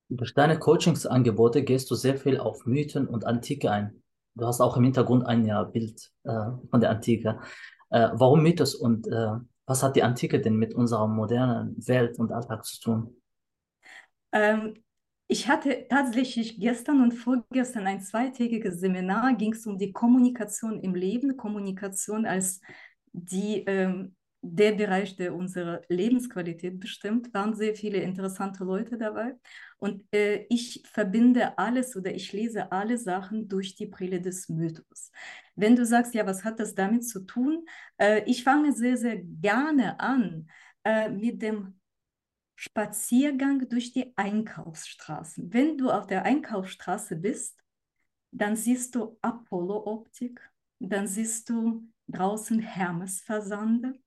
Durch 0.10 0.34
deine 0.34 0.58
Coachingsangebote 0.58 1.64
gehst 1.64 1.90
du 1.92 1.96
sehr 1.96 2.18
viel 2.18 2.40
auf 2.40 2.66
Mythen 2.66 3.08
und 3.08 3.26
Antike 3.26 3.72
ein. 3.72 4.02
Du 4.36 4.46
hast 4.46 4.62
auch 4.62 4.78
im 4.78 4.84
Hintergrund 4.84 5.26
ein 5.26 5.46
ja, 5.46 5.64
Bild 5.64 6.12
äh, 6.24 6.52
von 6.70 6.82
der 6.82 6.90
Antike. 6.90 7.40
Äh, 7.90 8.10
warum 8.14 8.42
Mythos 8.42 8.74
und 8.74 9.08
äh, 9.08 9.36
was 9.70 9.84
hat 9.84 9.96
die 9.96 10.04
Antike 10.04 10.42
denn 10.42 10.56
mit 10.56 10.74
unserer 10.74 11.08
modernen 11.08 11.76
Welt 11.88 12.18
und 12.18 12.32
Alltag 12.32 12.66
zu 12.66 12.82
tun? 12.82 13.22
Ähm, 14.32 14.74
ich 15.28 15.48
hatte 15.48 15.86
tatsächlich 15.88 16.60
gestern 16.60 17.04
und 17.04 17.12
vorgestern 17.12 17.86
ein 17.86 18.02
zweitägiges 18.02 18.80
Seminar, 18.80 19.36
ging 19.36 19.54
es 19.54 19.68
um 19.68 19.78
die 19.78 19.94
Kommunikation 19.94 20.80
im 20.80 20.96
Leben, 20.96 21.38
Kommunikation 21.38 22.26
als 22.26 22.62
die 23.12 23.64
ähm, 23.68 24.16
der 24.42 24.72
Bereich, 24.72 25.16
der 25.18 25.36
unsere 25.36 25.82
Lebensqualität 25.90 26.80
bestimmt, 26.80 27.34
waren 27.34 27.56
sehr 27.56 27.76
viele 27.76 27.98
interessante 28.00 28.64
Leute 28.64 28.98
dabei. 28.98 29.36
Und 29.78 30.04
äh, 30.14 30.46
ich 30.50 30.84
verbinde 30.92 31.58
alles 31.58 31.96
oder 31.96 32.14
ich 32.14 32.32
lese 32.32 32.72
alle 32.72 32.98
Sachen 32.98 33.48
durch 33.50 33.76
die 33.76 33.88
Brille 33.88 34.22
des 34.22 34.48
Mythos. 34.48 35.12
Wenn 35.56 35.76
du 35.76 35.86
sagst, 35.86 36.14
ja, 36.14 36.26
was 36.26 36.44
hat 36.46 36.60
das 36.60 36.74
damit 36.74 37.06
zu 37.08 37.26
tun? 37.26 37.66
Äh, 37.98 38.24
ich 38.26 38.44
fange 38.44 38.72
sehr, 38.74 38.96
sehr 38.96 39.18
gerne 39.18 40.00
an 40.00 40.50
äh, 40.84 41.10
mit 41.10 41.42
dem 41.42 41.80
Spaziergang 42.56 43.68
durch 43.70 43.92
die 43.92 44.14
Einkaufsstraßen. 44.18 45.54
Wenn 45.54 45.78
du 45.78 45.90
auf 45.92 46.08
der 46.08 46.24
Einkaufsstraße 46.24 47.16
bist, 47.16 47.58
dann 48.32 48.56
siehst 48.56 48.96
du 48.96 49.18
Apollo-Optik, 49.22 50.42
dann 50.80 51.08
siehst 51.08 51.50
du 51.50 51.88
draußen 52.08 52.60
Hermes-Versande, 52.60 54.00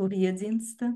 Kurierdienste. 0.00 0.94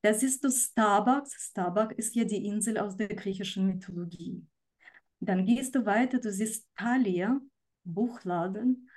Das 0.00 0.22
ist 0.22 0.44
das 0.44 0.66
Starbucks. 0.66 1.48
Starbucks 1.50 1.96
ist 1.96 2.14
ja 2.14 2.22
die 2.22 2.46
Insel 2.46 2.78
aus 2.78 2.96
der 2.96 3.08
griechischen 3.08 3.66
Mythologie. 3.66 4.46
Dann 5.18 5.44
gehst 5.44 5.74
du 5.74 5.84
weiter, 5.84 6.20
du 6.20 6.30
siehst 6.30 6.68
Thalia, 6.76 7.40
Buchladen. 7.82 8.88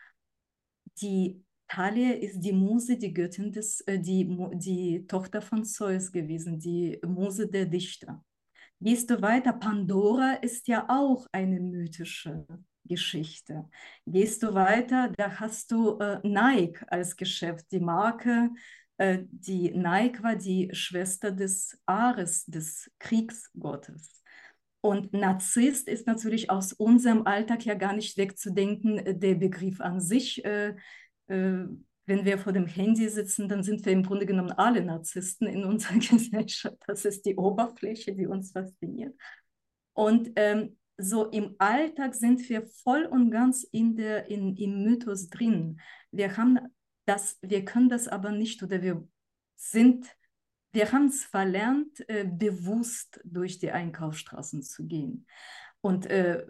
Die 1.02 1.44
Thalia 1.68 2.12
ist 2.14 2.40
die 2.42 2.52
Muse, 2.52 2.98
die 2.98 3.12
Göttin 3.12 3.52
des, 3.52 3.82
äh, 3.82 4.00
die, 4.00 4.28
die 4.54 5.08
Tochter 5.08 5.42
von 5.42 5.66
Zeus 5.66 6.12
gewesen, 6.12 6.60
die 6.60 7.00
Muse 7.04 7.48
der 7.48 7.66
Dichter. 7.66 8.24
Gehst 8.80 9.10
du 9.10 9.20
weiter, 9.24 9.54
Pandora 9.54 10.34
ist 10.34 10.68
ja 10.68 10.86
auch 10.88 11.26
eine 11.32 11.60
mythische 11.60 12.46
Geschichte. 12.86 13.68
Gehst 14.06 14.44
du 14.44 14.54
weiter, 14.54 15.12
da 15.18 15.40
hast 15.40 15.72
du 15.72 15.98
äh, 15.98 16.20
Nike 16.22 16.86
als 16.90 17.16
Geschäft, 17.16 17.72
die 17.72 17.80
Marke, 17.80 18.52
die 19.00 19.72
Nike 19.72 20.24
war 20.24 20.36
die 20.36 20.70
Schwester 20.74 21.32
des 21.32 21.80
Ares, 21.86 22.46
des 22.46 22.90
Kriegsgottes. 22.98 24.24
Und 24.82 25.12
Narzisst 25.14 25.88
ist 25.88 26.08
natürlich 26.08 26.50
aus 26.50 26.72
unserem 26.74 27.26
Alltag 27.26 27.66
ja 27.66 27.74
gar 27.74 27.94
nicht 27.94 28.18
wegzudenken, 28.18 29.00
äh, 29.00 29.18
der 29.18 29.36
Begriff 29.36 29.82
an 29.82 30.00
sich. 30.00 30.44
Äh, 30.46 30.76
äh, 31.28 31.66
wenn 32.06 32.24
wir 32.24 32.38
vor 32.38 32.54
dem 32.54 32.68
Handy 32.68 33.10
sitzen, 33.10 33.50
dann 33.50 33.64
sind 33.64 33.86
wir 33.86 33.92
im 33.92 34.04
Grunde 34.04 34.26
genommen 34.26 34.52
alle 34.52 34.84
Narzissten 34.84 35.48
in 35.48 35.64
unserer 35.66 36.00
Gesellschaft. 36.00 36.78
Das 36.88 37.06
ist 37.06 37.26
die 37.26 37.36
Oberfläche, 37.36 38.16
die 38.16 38.28
uns 38.28 38.52
fasziniert. 38.52 39.14
Und 39.94 40.32
ähm, 40.36 40.78
so 40.98 41.26
im 41.26 41.56
Alltag 41.58 42.16
sind 42.16 42.48
wir 42.50 42.66
voll 42.84 43.06
und 43.06 43.30
ganz 43.30 43.64
in 43.64 43.96
der, 43.96 44.30
in, 44.30 44.56
im 44.56 44.84
Mythos 44.84 45.30
drin. 45.30 45.80
Wir 46.12 46.38
haben 46.38 46.60
das, 47.08 47.40
wir 47.42 47.66
können 47.66 47.90
das 47.90 48.08
aber 48.08 48.32
nicht 48.32 48.64
oder 48.64 48.82
wir 48.82 49.06
sind, 49.56 50.08
wir 50.72 50.92
haben 50.92 51.08
es 51.08 51.24
verlernt, 51.24 52.08
äh, 52.10 52.26
bewusst 52.26 53.20
durch 53.24 53.60
die 53.60 53.72
Einkaufsstraßen 53.72 54.62
zu 54.62 54.86
gehen. 54.86 55.26
Und 55.82 56.06
äh, 56.08 56.46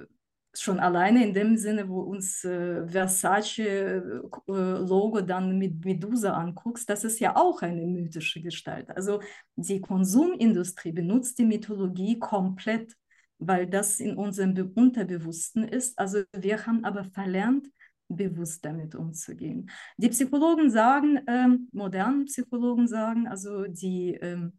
schon 0.54 0.80
alleine 0.80 1.24
in 1.24 1.34
dem 1.34 1.58
Sinne, 1.58 1.90
wo 1.90 2.02
uns 2.02 2.44
äh, 2.44 2.88
Versace-Logo 2.88 5.20
äh, 5.20 5.26
dann 5.26 5.58
mit 5.60 5.86
Medusa 5.86 6.34
anguckst, 6.34 6.90
das 6.90 7.04
ist 7.04 7.20
ja 7.20 7.36
auch 7.36 7.62
eine 7.62 7.86
mythische 7.86 8.42
Gestalt. 8.42 8.90
Also 8.90 9.22
die 9.56 9.82
Konsumindustrie 9.82 10.92
benutzt 10.92 11.38
die 11.38 11.46
Mythologie 11.46 12.18
komplett, 12.18 12.96
weil 13.38 13.68
das 13.68 14.00
in 14.00 14.18
unserem 14.18 14.56
Unterbewussten 14.74 15.64
ist. 15.64 16.00
Also 16.00 16.24
wir 16.36 16.66
haben 16.66 16.84
aber 16.84 17.04
verlernt, 17.04 17.68
bewusst 18.10 18.64
damit 18.64 18.96
umzugehen. 18.96 19.70
Die 19.98 20.10
Psychologen 20.10 20.70
sagen, 20.70 21.20
ähm, 21.28 21.70
modernen 21.72 22.26
Psychologen 22.26 22.88
sagen, 22.88 23.28
also 23.28 23.66
die 23.66 24.14
ähm, 24.16 24.54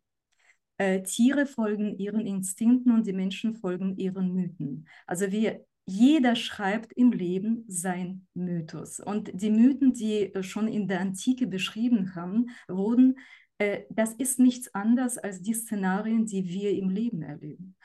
äh, 0.78 1.02
Tiere 1.02 1.46
folgen 1.46 1.98
ihren 1.98 2.20
Instinkten 2.20 2.92
und 2.92 3.06
die 3.06 3.12
Menschen 3.12 3.54
folgen 3.56 3.96
ihren 3.96 4.34
Mythen. 4.34 4.88
Also 5.06 5.30
wir, 5.32 5.64
jeder 5.86 6.36
schreibt 6.36 6.92
im 6.92 7.12
Leben 7.12 7.64
sein 7.68 8.26
Mythos. 8.34 9.00
Und 9.00 9.30
die 9.32 9.50
Mythen, 9.50 9.92
die 9.92 10.32
schon 10.42 10.68
in 10.68 10.86
der 10.86 11.00
Antike 11.00 11.46
beschrieben 11.46 12.14
haben, 12.14 12.46
wurden, 12.68 13.16
äh, 13.58 13.82
das 13.90 14.12
ist 14.14 14.38
nichts 14.38 14.72
anderes 14.74 15.18
als 15.18 15.42
die 15.42 15.54
Szenarien, 15.54 16.26
die 16.26 16.44
wir 16.48 16.72
im 16.72 16.90
Leben 16.90 17.22
erleben. 17.22 17.76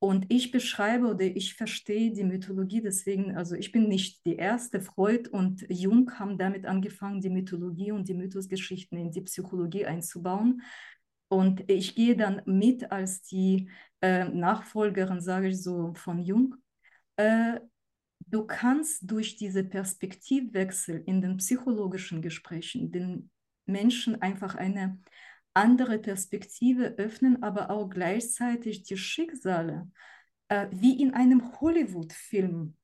Und 0.00 0.26
ich 0.28 0.52
beschreibe 0.52 1.08
oder 1.08 1.24
ich 1.24 1.54
verstehe 1.54 2.12
die 2.12 2.22
Mythologie 2.22 2.80
deswegen, 2.80 3.36
also 3.36 3.56
ich 3.56 3.72
bin 3.72 3.88
nicht 3.88 4.24
die 4.24 4.36
erste. 4.36 4.80
Freud 4.80 5.28
und 5.30 5.66
Jung 5.68 6.12
haben 6.18 6.38
damit 6.38 6.66
angefangen, 6.66 7.20
die 7.20 7.30
Mythologie 7.30 7.90
und 7.90 8.08
die 8.08 8.14
Mythosgeschichten 8.14 8.96
in 8.96 9.10
die 9.10 9.22
Psychologie 9.22 9.86
einzubauen. 9.86 10.62
Und 11.28 11.68
ich 11.68 11.96
gehe 11.96 12.16
dann 12.16 12.42
mit 12.46 12.92
als 12.92 13.22
die 13.22 13.68
äh, 14.00 14.24
Nachfolgerin, 14.24 15.20
sage 15.20 15.48
ich 15.48 15.60
so, 15.60 15.92
von 15.94 16.20
Jung. 16.20 16.54
Äh, 17.16 17.58
du 18.26 18.46
kannst 18.46 19.10
durch 19.10 19.36
diese 19.36 19.64
Perspektivwechsel 19.64 21.02
in 21.06 21.20
den 21.20 21.38
psychologischen 21.38 22.22
Gesprächen 22.22 22.92
den 22.92 23.30
Menschen 23.66 24.22
einfach 24.22 24.54
eine 24.54 24.98
andere 25.58 25.98
Perspektive 25.98 26.94
öffnen, 26.96 27.42
aber 27.42 27.70
auch 27.70 27.88
gleichzeitig 27.88 28.84
die 28.84 28.96
Schicksale 28.96 29.90
äh, 30.48 30.66
wie 30.70 31.00
in 31.00 31.14
einem 31.14 31.60
Hollywood-Film 31.60 32.74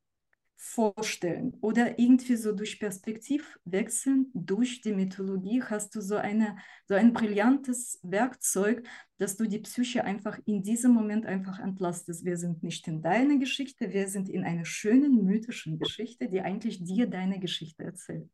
vorstellen 0.57 1.55
oder 1.61 1.99
irgendwie 1.99 2.37
so 2.37 2.53
durch 2.53 2.81
Perspektivwechseln, 2.81 4.31
durch 4.33 4.81
die 4.81 4.95
Mythologie 4.95 5.63
hast 5.63 5.95
du 5.95 6.01
so, 6.01 6.17
eine, 6.17 6.57
so 6.89 6.95
ein 6.95 7.13
brillantes 7.13 8.01
Werkzeug, 8.03 8.87
dass 9.19 9.37
du 9.37 9.47
die 9.47 9.59
Psyche 9.59 10.05
einfach 10.05 10.39
in 10.47 10.63
diesem 10.63 10.93
Moment 10.93 11.27
einfach 11.27 11.59
entlastest. 11.61 12.25
Wir 12.25 12.39
sind 12.39 12.63
nicht 12.63 12.89
in 12.89 13.03
deiner 13.03 13.37
Geschichte, 13.37 13.93
wir 13.93 14.09
sind 14.09 14.31
in 14.31 14.43
einer 14.43 14.65
schönen 14.65 15.25
mythischen 15.25 15.79
Geschichte, 15.79 16.29
die 16.29 16.41
eigentlich 16.41 16.83
dir 16.83 17.09
deine 17.09 17.39
Geschichte 17.41 17.85
erzählt. 17.85 18.31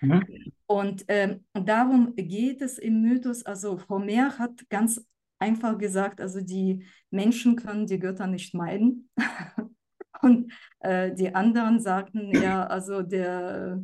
Mhm. 0.00 0.52
Und 0.66 1.04
ähm, 1.08 1.44
darum 1.52 2.14
geht 2.16 2.62
es 2.62 2.78
im 2.78 3.02
Mythos, 3.02 3.44
also 3.44 3.80
Homer 3.88 4.38
hat 4.38 4.68
ganz 4.68 5.04
einfach 5.38 5.78
gesagt, 5.78 6.20
also 6.20 6.40
die 6.40 6.86
Menschen 7.10 7.56
können 7.56 7.86
die 7.86 7.98
Götter 7.98 8.26
nicht 8.26 8.54
meiden. 8.54 9.10
Und 10.22 10.52
äh, 10.80 11.14
die 11.14 11.34
anderen 11.34 11.80
sagten, 11.80 12.30
ja, 12.30 12.66
also 12.66 13.02
der, 13.02 13.82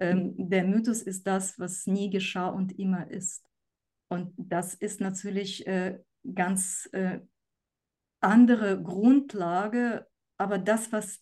ähm, 0.00 0.34
der 0.36 0.64
Mythos 0.64 1.02
ist 1.02 1.26
das, 1.26 1.58
was 1.58 1.86
nie 1.86 2.10
geschah 2.10 2.48
und 2.48 2.76
immer 2.76 3.08
ist. 3.08 3.44
Und 4.08 4.34
das 4.36 4.74
ist 4.74 5.00
natürlich 5.00 5.64
äh, 5.66 5.98
ganz 6.34 6.88
äh, 6.92 7.20
andere 8.20 8.82
Grundlage, 8.82 10.06
aber 10.38 10.58
das, 10.58 10.90
was 10.90 11.20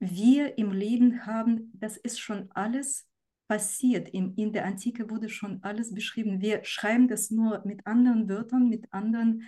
wir 0.00 0.58
im 0.58 0.72
Leben 0.72 1.24
haben, 1.26 1.70
das 1.74 1.96
ist 1.96 2.18
schon 2.18 2.50
alles 2.52 3.09
passiert. 3.50 4.08
In, 4.10 4.32
in 4.36 4.52
der 4.52 4.64
Antike 4.64 5.10
wurde 5.10 5.28
schon 5.28 5.58
alles 5.64 5.92
beschrieben. 5.92 6.40
Wir 6.40 6.62
schreiben 6.62 7.08
das 7.08 7.32
nur 7.32 7.62
mit 7.66 7.84
anderen 7.84 8.28
Wörtern, 8.28 8.68
mit 8.68 8.86
anderen 8.92 9.42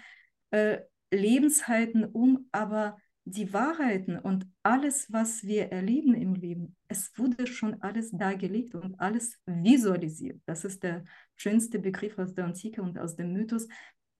äh, 0.50 0.80
Lebenshalten 1.12 2.04
um, 2.06 2.48
aber 2.50 2.98
die 3.24 3.52
Wahrheiten 3.52 4.18
und 4.18 4.48
alles, 4.64 5.12
was 5.12 5.44
wir 5.44 5.70
erleben 5.70 6.14
im 6.14 6.34
Leben, 6.34 6.74
es 6.88 7.16
wurde 7.16 7.46
schon 7.46 7.80
alles 7.80 8.10
dargelegt 8.10 8.74
und 8.74 8.98
alles 8.98 9.38
visualisiert. 9.46 10.40
Das 10.46 10.64
ist 10.64 10.82
der 10.82 11.04
schönste 11.36 11.78
Begriff 11.78 12.18
aus 12.18 12.34
der 12.34 12.46
Antike 12.46 12.82
und 12.82 12.98
aus 12.98 13.14
dem 13.14 13.32
Mythos. 13.32 13.68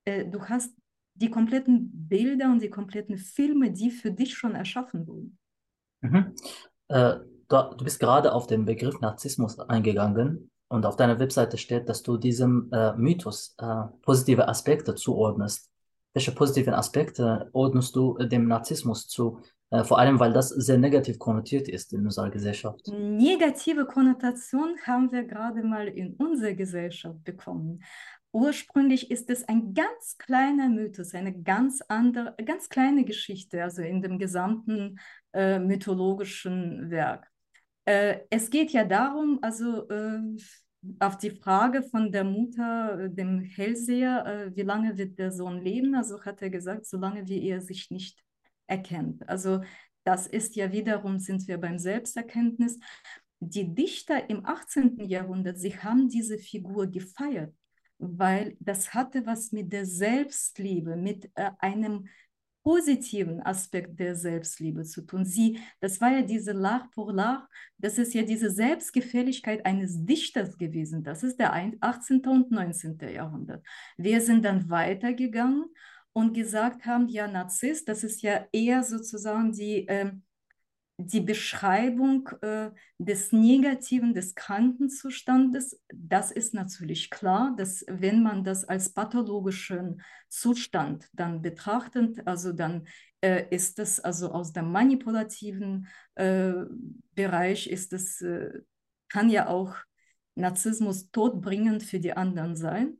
Äh, 0.05 0.23
du 0.29 0.45
hast 0.45 0.73
die 1.15 1.29
kompletten 1.29 1.91
Bilder 2.07 2.49
und 2.49 2.61
die 2.61 2.69
kompletten 2.69 3.17
Filme, 3.17 3.69
die 3.69 3.91
für 3.91 4.11
dich 4.11 4.33
schon 4.33 4.55
erschaffen 4.55 5.05
wurden. 5.07 5.37
Mhm. 5.99 6.33
Äh, 6.87 7.15
du, 7.53 7.75
du, 7.77 7.83
bist 7.83 7.99
gerade 7.99 8.33
auf 8.33 8.47
den 8.47 8.65
Begriff 8.65 8.99
Narzissmus 8.99 9.59
eingegangen 9.59 10.49
und 10.67 10.85
auf 10.85 10.95
deiner 10.95 11.19
Webseite 11.19 11.57
steht, 11.57 11.87
dass 11.87 12.03
du 12.03 12.17
diesem 12.17 12.69
äh, 12.71 12.93
Mythos 12.93 13.55
äh, 13.59 13.83
positive 14.01 14.47
Aspekte 14.47 14.95
zuordnest. 14.95 15.69
Welche 16.13 16.31
positiven 16.31 16.73
Aspekte 16.73 17.49
ordnest 17.53 17.95
du 17.95 18.17
dem 18.17 18.47
Narzissmus 18.47 19.07
zu? 19.07 19.39
Äh, 19.69 19.83
vor 19.83 19.97
allem, 19.97 20.19
weil 20.19 20.33
das 20.33 20.49
sehr 20.49 20.77
negativ 20.77 21.17
konnotiert 21.17 21.67
ist 21.67 21.93
in 21.93 22.05
unserer 22.05 22.29
Gesellschaft. 22.29 22.87
Negative 22.87 23.85
Konnotation 23.85 24.75
haben 24.85 25.11
wir 25.11 25.23
gerade 25.23 25.63
mal 25.63 25.87
in 25.87 26.15
unserer 26.15 26.53
Gesellschaft 26.53 27.23
bekommen. 27.23 27.83
Ursprünglich 28.31 29.11
ist 29.11 29.29
es 29.29 29.47
ein 29.47 29.73
ganz 29.73 30.17
kleiner 30.17 30.67
Mythos, 30.69 31.13
eine 31.13 31.33
ganz 31.33 31.81
andere, 31.87 32.35
ganz 32.43 32.67
kleine 32.69 33.05
Geschichte, 33.05 33.63
also 33.63 33.83
in 33.83 34.01
dem 34.01 34.17
gesamten 34.17 34.99
äh, 35.33 35.59
mythologischen 35.59 36.89
Werk. 36.89 37.32
Äh, 37.85 38.19
es 38.29 38.49
geht 38.49 38.71
ja 38.71 38.85
darum, 38.85 39.39
also 39.41 39.87
äh, 39.89 40.19
auf 40.99 41.17
die 41.17 41.31
Frage 41.31 41.83
von 41.83 42.11
der 42.11 42.23
Mutter, 42.23 42.99
äh, 42.99 43.09
dem 43.09 43.41
Hellseher, 43.41 44.25
äh, 44.25 44.55
wie 44.55 44.61
lange 44.61 44.97
wird 44.97 45.17
der 45.19 45.31
Sohn 45.31 45.61
leben? 45.61 45.95
Also 45.95 46.23
hat 46.23 46.41
er 46.41 46.49
gesagt, 46.49 46.85
solange 46.85 47.27
wie 47.27 47.47
er 47.47 47.61
sich 47.61 47.89
nicht 47.91 48.23
erkennt. 48.67 49.27
Also 49.27 49.61
das 50.03 50.27
ist 50.27 50.55
ja 50.55 50.71
wiederum, 50.71 51.19
sind 51.19 51.47
wir 51.47 51.57
beim 51.57 51.79
Selbsterkenntnis. 51.79 52.79
Die 53.39 53.73
Dichter 53.73 54.29
im 54.29 54.45
18. 54.45 54.99
Jahrhundert, 55.05 55.59
sie 55.59 55.77
haben 55.77 56.09
diese 56.09 56.37
Figur 56.37 56.87
gefeiert, 56.87 57.53
weil 57.97 58.55
das 58.59 58.93
hatte 58.93 59.25
was 59.25 59.51
mit 59.51 59.71
der 59.71 59.85
Selbstliebe, 59.85 60.95
mit 60.95 61.29
äh, 61.35 61.51
einem 61.59 62.07
positiven 62.63 63.41
Aspekt 63.41 63.99
der 63.99 64.15
Selbstliebe 64.15 64.83
zu 64.83 65.01
tun. 65.01 65.25
Sie, 65.25 65.59
das 65.81 65.99
war 65.99 66.11
ja 66.11 66.21
diese 66.21 66.53
Lach 66.53 66.89
pour 66.91 67.13
Lach, 67.13 67.47
das 67.77 67.97
ist 67.97 68.13
ja 68.13 68.23
diese 68.23 68.49
Selbstgefälligkeit 68.49 69.65
eines 69.65 70.05
Dichters 70.05 70.57
gewesen. 70.57 71.03
Das 71.03 71.23
ist 71.23 71.39
der 71.39 71.53
18. 71.53 72.21
und 72.25 72.51
19. 72.51 72.97
Jahrhundert. 73.13 73.65
Wir 73.97 74.21
sind 74.21 74.45
dann 74.45 74.69
weitergegangen 74.69 75.65
und 76.13 76.33
gesagt 76.33 76.85
haben, 76.85 77.07
ja, 77.09 77.27
Narzisst, 77.27 77.89
das 77.89 78.03
ist 78.03 78.21
ja 78.21 78.45
eher 78.51 78.83
sozusagen 78.83 79.51
die, 79.51 79.87
äh, 79.87 80.11
die 80.97 81.21
Beschreibung 81.21 82.29
äh, 82.41 82.69
des 82.97 83.31
negativen, 83.31 84.13
des 84.13 84.35
Krankenzustandes. 84.35 85.79
Das 85.93 86.31
ist 86.31 86.53
natürlich 86.53 87.09
klar, 87.09 87.55
dass 87.57 87.83
wenn 87.87 88.21
man 88.21 88.43
das 88.43 88.65
als 88.65 88.93
pathologischen 88.93 90.01
Zustand 90.29 91.09
dann 91.13 91.41
betrachtet, 91.41 92.25
also 92.27 92.53
dann 92.53 92.87
äh, 93.21 93.45
ist 93.49 93.79
das 93.79 93.99
also 93.99 94.31
aus 94.31 94.53
dem 94.53 94.71
manipulativen 94.71 95.87
äh, 96.15 96.53
Bereich, 97.15 97.67
ist 97.67 97.93
es, 97.93 98.21
äh, 98.21 98.61
kann 99.09 99.29
ja 99.29 99.47
auch 99.47 99.75
Narzissmus 100.35 101.09
todbringend 101.11 101.83
für 101.83 101.99
die 101.99 102.13
anderen 102.13 102.55
sein 102.55 102.97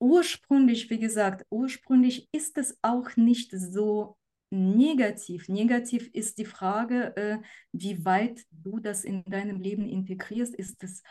ursprünglich, 0.00 0.90
wie 0.90 0.98
gesagt, 0.98 1.46
ursprünglich 1.50 2.28
ist 2.32 2.58
es 2.58 2.76
auch 2.82 3.16
nicht 3.16 3.52
so 3.52 4.16
negativ. 4.50 5.48
Negativ 5.48 6.10
ist 6.12 6.38
die 6.38 6.44
Frage, 6.44 7.16
äh, 7.16 7.38
wie 7.72 8.04
weit 8.04 8.44
du 8.50 8.80
das 8.80 9.04
in 9.04 9.24
deinem 9.24 9.60
Leben 9.60 9.88
integrierst. 9.88 10.54
Ist 10.54 10.82
es 10.82 11.02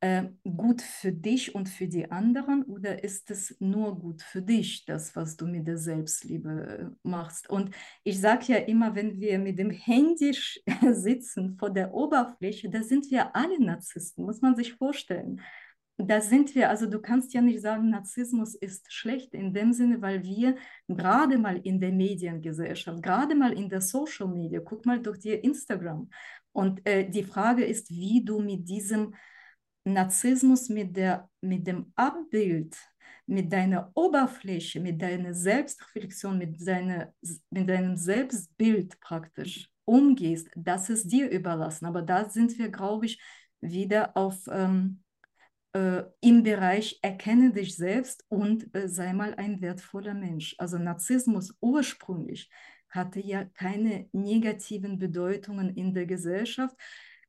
äh, 0.00 0.24
gut 0.44 0.80
für 0.80 1.12
dich 1.12 1.54
und 1.54 1.68
für 1.68 1.86
die 1.86 2.10
anderen 2.10 2.62
oder 2.64 3.04
ist 3.04 3.30
es 3.30 3.54
nur 3.60 3.98
gut 3.98 4.22
für 4.22 4.40
dich, 4.40 4.86
das, 4.86 5.14
was 5.14 5.36
du 5.36 5.46
mit 5.46 5.66
der 5.66 5.76
Selbstliebe 5.76 6.94
äh, 6.94 7.08
machst? 7.08 7.50
Und 7.50 7.74
ich 8.02 8.18
sage 8.18 8.44
ja 8.52 8.56
immer, 8.56 8.94
wenn 8.94 9.20
wir 9.20 9.38
mit 9.38 9.58
dem 9.58 9.70
Handy 9.70 10.34
sitzen 10.92 11.56
vor 11.58 11.70
der 11.70 11.92
Oberfläche, 11.92 12.70
da 12.70 12.82
sind 12.82 13.10
wir 13.10 13.36
alle 13.36 13.62
Narzissten, 13.62 14.24
muss 14.24 14.40
man 14.40 14.56
sich 14.56 14.72
vorstellen 14.74 15.42
da 16.08 16.20
sind 16.20 16.54
wir, 16.54 16.68
also 16.70 16.86
du 16.86 17.00
kannst 17.00 17.32
ja 17.34 17.40
nicht 17.40 17.60
sagen, 17.60 17.90
Narzissmus 17.90 18.54
ist 18.54 18.92
schlecht 18.92 19.34
in 19.34 19.52
dem 19.52 19.72
Sinne, 19.72 20.00
weil 20.00 20.22
wir 20.22 20.56
gerade 20.88 21.38
mal 21.38 21.58
in 21.58 21.80
der 21.80 21.92
Mediengesellschaft, 21.92 23.02
gerade 23.02 23.34
mal 23.34 23.52
in 23.52 23.68
der 23.68 23.80
Social 23.80 24.28
Media, 24.28 24.60
guck 24.60 24.86
mal 24.86 25.00
durch 25.00 25.18
die 25.18 25.30
Instagram. 25.30 26.08
Und 26.52 26.86
äh, 26.86 27.08
die 27.08 27.22
Frage 27.24 27.64
ist, 27.64 27.90
wie 27.90 28.24
du 28.24 28.40
mit 28.40 28.68
diesem 28.68 29.14
Narzissmus, 29.84 30.68
mit, 30.68 30.96
der, 30.96 31.28
mit 31.40 31.66
dem 31.66 31.92
Abbild, 31.96 32.76
mit 33.26 33.52
deiner 33.52 33.90
Oberfläche, 33.94 34.80
mit 34.80 35.00
deiner 35.00 35.34
Selbstreflexion, 35.34 36.38
mit, 36.38 36.66
deiner, 36.66 37.12
mit 37.50 37.68
deinem 37.68 37.96
Selbstbild 37.96 39.00
praktisch 39.00 39.70
umgehst, 39.84 40.48
das 40.56 40.90
ist 40.90 41.10
dir 41.10 41.30
überlassen. 41.30 41.86
Aber 41.86 42.02
da 42.02 42.28
sind 42.28 42.58
wir, 42.58 42.70
glaube 42.70 43.06
ich, 43.06 43.20
wieder 43.60 44.16
auf... 44.16 44.46
Ähm, 44.50 45.02
äh, 45.72 46.02
im 46.20 46.42
Bereich 46.42 46.98
erkenne 47.02 47.52
dich 47.52 47.76
selbst 47.76 48.24
und 48.28 48.74
äh, 48.74 48.88
sei 48.88 49.12
mal 49.12 49.34
ein 49.34 49.60
wertvoller 49.60 50.14
Mensch. 50.14 50.54
Also 50.58 50.78
Narzissmus 50.78 51.54
ursprünglich 51.60 52.50
hatte 52.88 53.20
ja 53.20 53.44
keine 53.44 54.08
negativen 54.12 54.98
Bedeutungen 54.98 55.74
in 55.74 55.94
der 55.94 56.06
Gesellschaft. 56.06 56.74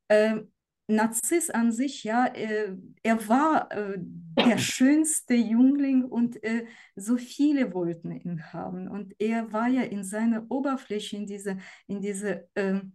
Äh, 0.08 0.42
Narziss 0.88 1.50
an 1.50 1.72
sich, 1.72 2.04
ja, 2.04 2.26
äh, 2.28 2.76
er 3.04 3.28
war 3.28 3.72
äh, 3.72 3.98
der 3.98 4.58
schönste 4.58 5.36
Jüngling 5.36 6.04
und 6.04 6.44
äh, 6.44 6.66
so 6.96 7.18
viele 7.18 7.74
wollten 7.74 8.12
ihn 8.12 8.54
haben. 8.54 8.88
Und 8.88 9.14
er 9.20 9.52
war 9.54 9.68
ja 9.68 9.84
in 9.84 10.04
seiner 10.04 10.46
Oberfläche, 10.50 11.16
in 11.16 11.26
diese, 11.26 11.58
in 11.88 12.02
diese 12.02 12.50
ähm, 12.56 12.94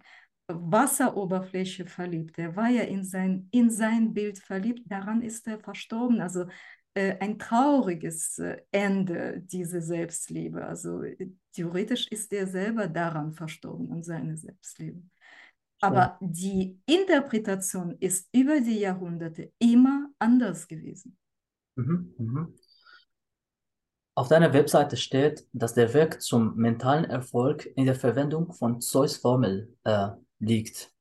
Wasseroberfläche 0.48 1.86
verliebt. 1.86 2.38
Er 2.38 2.54
war 2.54 2.68
ja 2.68 2.82
in 2.82 3.04
sein, 3.04 3.48
in 3.50 3.70
sein 3.70 4.14
Bild 4.14 4.38
verliebt, 4.38 4.82
daran 4.86 5.22
ist 5.22 5.46
er 5.46 5.58
verstorben. 5.58 6.20
Also 6.20 6.46
äh, 6.94 7.18
ein 7.18 7.38
trauriges 7.38 8.38
äh, 8.38 8.62
Ende, 8.70 9.42
diese 9.44 9.82
Selbstliebe. 9.82 10.64
Also 10.64 11.02
äh, 11.02 11.30
theoretisch 11.52 12.06
ist 12.08 12.32
er 12.32 12.46
selber 12.46 12.86
daran 12.86 13.32
verstorben, 13.32 13.90
an 13.92 14.02
seiner 14.02 14.36
Selbstliebe. 14.36 15.02
Aber 15.80 16.16
die 16.20 16.80
Interpretation 16.86 17.96
ist 18.00 18.28
über 18.32 18.60
die 18.60 18.78
Jahrhunderte 18.78 19.52
immer 19.58 20.08
anders 20.18 20.66
gewesen. 20.66 21.18
Mhm, 21.76 22.14
mh. 22.16 22.48
Auf 24.14 24.28
deiner 24.28 24.54
Webseite 24.54 24.96
steht, 24.96 25.46
dass 25.52 25.74
der 25.74 25.92
Weg 25.92 26.22
zum 26.22 26.56
mentalen 26.56 27.04
Erfolg 27.04 27.66
in 27.76 27.84
der 27.84 27.94
Verwendung 27.94 28.50
von 28.54 28.80
Zeus 28.80 29.18
Formel 29.18 29.76
äh, 29.84 30.08
liegt. 30.38 30.92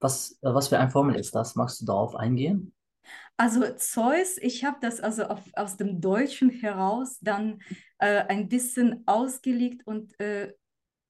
Was, 0.00 0.32
äh, 0.42 0.54
was 0.54 0.68
für 0.68 0.78
eine 0.78 0.90
Formel 0.90 1.16
ist 1.16 1.34
das? 1.34 1.54
Magst 1.54 1.80
du 1.80 1.86
darauf 1.86 2.14
eingehen? 2.14 2.72
Also 3.36 3.62
Zeus, 3.76 4.36
ich 4.38 4.64
habe 4.64 4.78
das 4.80 5.00
also 5.00 5.24
auf, 5.24 5.42
aus 5.54 5.76
dem 5.76 6.00
Deutschen 6.00 6.50
heraus 6.50 7.18
dann 7.20 7.60
äh, 7.98 8.24
ein 8.28 8.48
bisschen 8.48 9.02
ausgelegt 9.06 9.86
und 9.86 10.18
äh, 10.20 10.52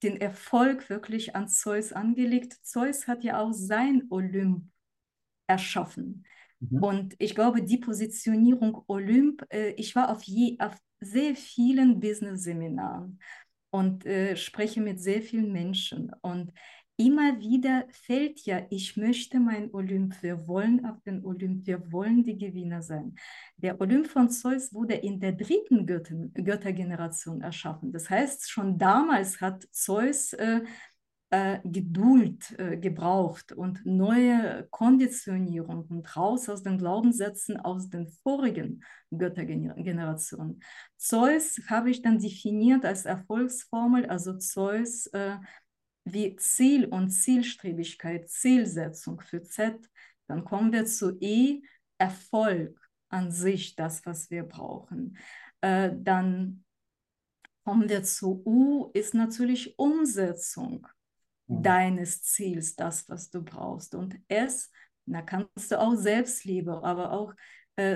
den 0.03 0.19
Erfolg 0.19 0.89
wirklich 0.89 1.35
an 1.35 1.47
Zeus 1.47 1.93
angelegt. 1.93 2.57
Zeus 2.63 3.07
hat 3.07 3.23
ja 3.23 3.39
auch 3.39 3.53
sein 3.53 4.07
Olymp 4.09 4.63
erschaffen. 5.47 6.25
Mhm. 6.59 6.83
Und 6.83 7.15
ich 7.19 7.35
glaube, 7.35 7.63
die 7.63 7.77
Positionierung 7.77 8.83
Olymp, 8.87 9.45
äh, 9.49 9.71
ich 9.71 9.95
war 9.95 10.09
auf, 10.09 10.23
je, 10.23 10.57
auf 10.59 10.75
sehr 11.01 11.35
vielen 11.35 11.99
Business-Seminaren 11.99 13.19
und 13.71 14.05
äh, 14.05 14.35
spreche 14.35 14.81
mit 14.81 15.01
sehr 15.01 15.21
vielen 15.21 15.51
Menschen. 15.51 16.11
Und 16.21 16.53
immer 17.05 17.39
wieder 17.39 17.85
fällt 17.91 18.41
ja, 18.45 18.61
ich 18.69 18.95
möchte 18.95 19.39
mein 19.39 19.73
Olymp, 19.73 20.21
wir 20.21 20.47
wollen 20.47 20.85
auf 20.85 21.01
den 21.01 21.25
Olymp, 21.25 21.65
wir 21.65 21.91
wollen 21.91 22.23
die 22.23 22.37
Gewinner 22.37 22.81
sein. 22.81 23.15
Der 23.57 23.79
Olymp 23.81 24.07
von 24.07 24.29
Zeus 24.29 24.73
wurde 24.73 24.93
in 24.93 25.19
der 25.19 25.31
dritten 25.33 25.85
Göttin, 25.85 26.31
Göttergeneration 26.33 27.41
erschaffen. 27.41 27.91
Das 27.91 28.09
heißt, 28.09 28.49
schon 28.49 28.77
damals 28.77 29.41
hat 29.41 29.67
Zeus 29.71 30.33
äh, 30.33 30.61
äh, 31.31 31.59
Geduld 31.63 32.59
äh, 32.59 32.75
gebraucht 32.75 33.53
und 33.53 33.85
neue 33.85 34.67
Konditionierung 34.69 35.85
und 35.85 36.17
raus 36.17 36.49
aus 36.49 36.61
den 36.61 36.77
Glaubenssätzen 36.77 37.57
aus 37.57 37.89
den 37.89 38.09
vorigen 38.21 38.83
Göttergenerationen. 39.11 40.61
Zeus 40.97 41.57
habe 41.67 41.89
ich 41.89 42.01
dann 42.01 42.19
definiert 42.19 42.83
als 42.83 43.05
Erfolgsformel, 43.05 44.07
also 44.07 44.37
Zeus 44.37 45.07
äh, 45.07 45.37
wie 46.03 46.35
Ziel 46.35 46.85
und 46.85 47.09
Zielstrebigkeit, 47.09 48.29
Zielsetzung 48.29 49.21
für 49.21 49.43
Z. 49.43 49.89
Dann 50.27 50.43
kommen 50.43 50.71
wir 50.71 50.85
zu 50.85 51.17
E, 51.19 51.61
Erfolg 51.97 52.79
an 53.09 53.31
sich, 53.31 53.75
das, 53.75 54.05
was 54.05 54.31
wir 54.31 54.43
brauchen. 54.43 55.17
Äh, 55.61 55.91
dann 55.95 56.63
kommen 57.63 57.89
wir 57.89 58.03
zu 58.03 58.41
U, 58.45 58.89
ist 58.93 59.13
natürlich 59.13 59.77
Umsetzung 59.77 60.87
mhm. 61.47 61.63
deines 61.63 62.23
Ziels, 62.23 62.75
das, 62.75 63.07
was 63.09 63.29
du 63.29 63.43
brauchst. 63.43 63.93
Und 63.93 64.15
S, 64.27 64.71
da 65.05 65.21
kannst 65.21 65.71
du 65.71 65.79
auch 65.79 65.95
Selbstliebe, 65.95 66.83
aber 66.83 67.11
auch 67.11 67.33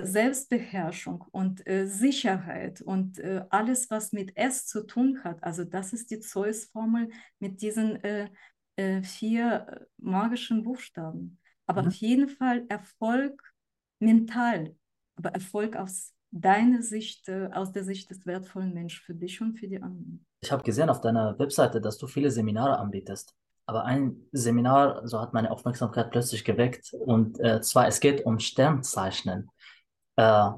Selbstbeherrschung 0.04 1.26
und 1.32 1.68
äh, 1.68 1.86
Sicherheit 1.86 2.82
und 2.82 3.20
äh, 3.20 3.46
alles, 3.50 3.90
was 3.90 4.12
mit 4.12 4.36
S 4.38 4.66
zu 4.68 4.86
tun 4.86 5.24
hat. 5.24 5.44
Also 5.44 5.64
das 5.64 5.94
ist 5.94 6.12
die 6.12 6.20
Zeus-Formel 6.20 7.10
mit 7.40 7.62
diesen 7.62 8.04
äh, 8.04 8.30
äh, 8.78 9.04
vier 9.04 9.88
magischen 9.98 10.64
Buchstaben. 10.64 11.40
Aber 11.66 11.82
mhm. 11.82 11.88
auf 11.90 11.96
jeden 11.96 12.30
Fall 12.30 12.66
Erfolg 12.70 13.42
mental, 14.00 14.76
aber 15.16 15.30
Erfolg 15.30 15.76
aus 15.76 16.14
deiner 16.32 16.82
Sicht, 16.82 17.30
aus 17.30 17.72
der 17.72 17.86
Sicht 17.86 18.10
des 18.10 18.26
wertvollen 18.26 18.74
Menschen 18.74 19.04
für 19.06 19.16
dich 19.16 19.40
und 19.40 19.58
für 19.58 19.68
die 19.68 19.82
anderen. 19.82 20.26
Ich 20.42 20.52
habe 20.52 20.64
gesehen 20.64 20.90
auf 20.90 21.00
deiner 21.00 21.40
Webseite, 21.40 21.80
dass 21.80 21.98
du 21.98 22.08
viele 22.08 22.30
Seminare 22.30 22.78
anbietest. 22.78 23.34
Aber 23.68 23.86
ein 23.86 24.28
Seminar, 24.32 25.08
so 25.08 25.20
hat 25.20 25.34
meine 25.34 25.50
Aufmerksamkeit 25.50 26.12
plötzlich 26.12 26.44
geweckt. 26.44 26.94
Und 26.94 27.40
äh, 27.40 27.62
zwar, 27.62 27.88
es 27.88 28.00
geht 28.00 28.26
um 28.26 28.40
Sternzeichnen. 28.40 29.50
Äh, 30.16 30.50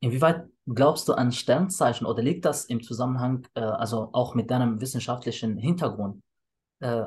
inwieweit 0.00 0.46
glaubst 0.66 1.08
du 1.08 1.14
an 1.14 1.32
Sternzeichen 1.32 2.06
oder 2.06 2.22
liegt 2.22 2.44
das 2.44 2.64
im 2.64 2.82
Zusammenhang, 2.82 3.46
äh, 3.54 3.60
also 3.60 4.10
auch 4.12 4.34
mit 4.34 4.50
deinem 4.50 4.80
wissenschaftlichen 4.80 5.56
Hintergrund? 5.56 6.22
Äh, 6.80 7.06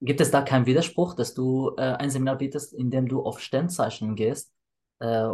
gibt 0.00 0.20
es 0.20 0.30
da 0.30 0.42
keinen 0.42 0.66
Widerspruch, 0.66 1.14
dass 1.14 1.34
du 1.34 1.74
äh, 1.76 1.82
ein 1.82 2.10
Seminar 2.10 2.36
bietest, 2.36 2.72
in 2.72 2.90
dem 2.90 3.08
du 3.08 3.22
auf 3.22 3.40
Sternzeichen 3.40 4.14
gehst 4.16 4.52
äh, 5.00 5.28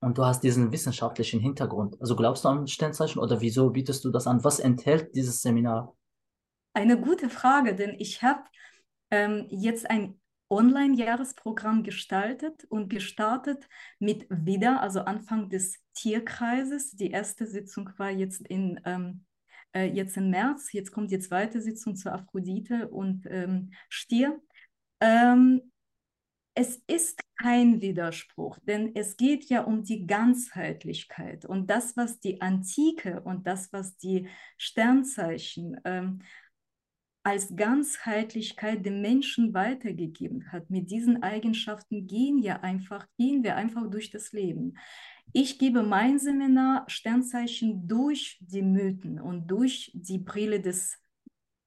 und 0.00 0.18
du 0.18 0.24
hast 0.24 0.42
diesen 0.42 0.72
wissenschaftlichen 0.72 1.40
Hintergrund? 1.40 2.00
Also 2.00 2.16
glaubst 2.16 2.44
du 2.44 2.48
an 2.48 2.66
Sternzeichen 2.66 3.20
oder 3.20 3.40
wieso 3.40 3.70
bietest 3.70 4.04
du 4.04 4.10
das 4.10 4.26
an? 4.26 4.44
Was 4.44 4.58
enthält 4.58 5.14
dieses 5.14 5.42
Seminar? 5.42 5.94
Eine 6.74 7.00
gute 7.00 7.30
Frage, 7.30 7.74
denn 7.74 7.94
ich 7.98 8.22
habe 8.22 8.42
ähm, 9.10 9.46
jetzt 9.48 9.88
ein 9.88 10.20
Online-Jahresprogramm 10.48 11.82
gestaltet 11.82 12.64
und 12.68 12.88
gestartet 12.88 13.68
mit 13.98 14.26
wieder, 14.30 14.80
also 14.80 15.00
Anfang 15.00 15.48
des 15.48 15.78
Tierkreises. 15.94 16.92
Die 16.92 17.10
erste 17.10 17.46
Sitzung 17.46 17.90
war 17.96 18.10
jetzt 18.10 18.46
in 18.46 18.80
ähm, 18.84 19.24
äh, 19.76 19.86
jetzt 19.86 20.16
im 20.16 20.30
März. 20.30 20.72
Jetzt 20.72 20.90
kommt 20.90 21.10
die 21.10 21.18
zweite 21.18 21.60
Sitzung 21.60 21.96
zur 21.96 22.12
Aphrodite 22.12 22.88
und 22.88 23.26
ähm, 23.28 23.72
Stier. 23.88 24.40
Ähm, 25.00 25.72
es 26.54 26.82
ist 26.86 27.20
kein 27.38 27.82
Widerspruch, 27.82 28.58
denn 28.62 28.96
es 28.96 29.18
geht 29.18 29.44
ja 29.50 29.64
um 29.64 29.82
die 29.82 30.06
Ganzheitlichkeit 30.06 31.44
und 31.44 31.68
das, 31.68 31.98
was 31.98 32.18
die 32.18 32.40
Antike 32.40 33.20
und 33.20 33.46
das, 33.46 33.74
was 33.74 33.98
die 33.98 34.28
Sternzeichen 34.56 35.78
ähm, 35.84 36.22
als 37.26 37.56
Ganzheitlichkeit 37.56 38.86
dem 38.86 39.02
Menschen 39.02 39.52
weitergegeben 39.52 40.52
hat. 40.52 40.70
Mit 40.70 40.92
diesen 40.92 41.24
Eigenschaften 41.24 42.06
gehen 42.06 42.38
ja 42.38 42.60
einfach, 42.60 43.04
gehen 43.18 43.42
wir 43.42 43.56
einfach 43.56 43.90
durch 43.90 44.10
das 44.10 44.30
Leben. 44.30 44.78
Ich 45.32 45.58
gebe 45.58 45.82
mein 45.82 46.20
Seminar 46.20 46.84
Sternzeichen 46.86 47.88
durch 47.88 48.38
die 48.40 48.62
Mythen 48.62 49.20
und 49.20 49.48
durch 49.48 49.90
die 49.92 50.18
Brille 50.18 50.60
des, 50.60 51.02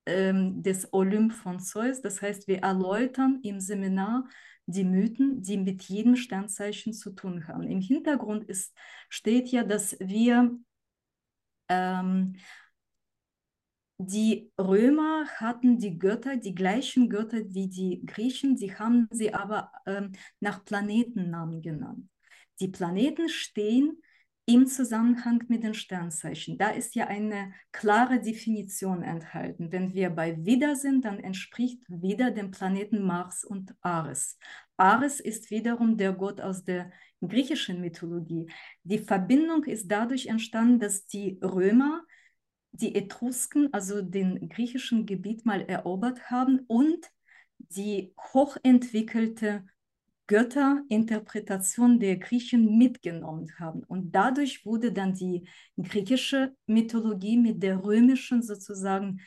ähm, 0.06 0.64
des 0.64 0.94
Olymp 0.94 1.34
von 1.34 1.60
Zeus. 1.60 2.02
Das 2.02 2.22
heißt, 2.22 2.48
wir 2.48 2.60
erläutern 2.60 3.42
im 3.44 3.60
Seminar 3.60 4.30
die 4.66 4.86
Mythen, 4.86 5.42
die 5.42 5.58
mit 5.58 5.84
jedem 5.84 6.16
Sternzeichen 6.16 6.94
zu 6.94 7.12
tun 7.12 7.50
haben. 7.50 7.64
Im 7.64 7.82
Hintergrund 7.82 8.46
ist, 8.46 8.74
steht 9.10 9.50
ja, 9.50 9.66
dass 9.66 9.98
wir 10.00 10.58
ähm, 11.68 12.38
die 14.02 14.50
Römer 14.58 15.26
hatten 15.36 15.78
die 15.78 16.00
Götter, 16.00 16.38
die 16.38 16.56
gleichen 16.56 17.10
Götter 17.10 17.40
wie 17.50 17.68
die 17.68 18.02
Griechen, 18.06 18.56
sie 18.56 18.74
haben 18.74 19.10
sie 19.12 19.34
aber 19.34 19.72
ähm, 19.86 20.14
nach 20.40 20.64
Planetennamen 20.64 21.62
genannt. 21.62 22.10
Die 22.62 22.70
Planeten 22.70 23.28
stehen 23.28 24.02
im 24.46 24.68
Zusammenhang 24.68 25.44
mit 25.50 25.64
den 25.64 25.74
Sternzeichen. 25.74 26.58
Da 26.58 26.70
ist 26.70 26.96
ja 26.96 27.08
eine 27.08 27.54
klare 27.74 28.22
Definition 28.22 29.04
enthalten. 29.04 29.72
Wenn 29.72 29.94
wir 29.94 30.10
bei 30.10 30.44
Widder 30.46 30.78
sind, 30.78 31.04
dann 31.04 31.20
entspricht 31.20 31.84
Widder 31.90 32.32
dem 32.32 32.52
Planeten 32.52 33.04
Mars 33.04 33.44
und 33.44 33.76
Ares. 33.82 34.38
Ares 34.78 35.20
ist 35.20 35.52
wiederum 35.52 35.98
der 35.98 36.14
Gott 36.14 36.40
aus 36.40 36.64
der 36.64 36.90
griechischen 37.22 37.82
Mythologie. 37.82 38.50
Die 38.84 39.00
Verbindung 39.00 39.66
ist 39.66 39.92
dadurch 39.92 40.28
entstanden, 40.28 40.80
dass 40.80 41.06
die 41.06 41.38
Römer 41.44 42.02
die 42.72 42.96
Etrusken, 42.96 43.74
also 43.74 44.02
den 44.02 44.50
griechischen 44.50 45.06
Gebiet 45.06 45.46
mal 45.46 45.62
erobert 45.62 46.30
haben 46.30 46.60
und 46.68 47.10
die 47.58 48.14
hochentwickelte 48.34 49.66
Götterinterpretation 50.28 52.00
der 52.00 52.18
Griechen 52.18 52.78
mitgenommen 52.78 53.48
haben. 53.58 53.84
Und 53.84 54.12
dadurch 54.12 54.64
wurde 54.64 54.92
dann 54.92 55.16
die 55.16 55.48
griechische 55.82 56.56
Mythologie 56.68 57.38
mit 57.38 57.64
der 57.64 57.84
römischen 57.84 58.44
sozusagen 58.44 59.22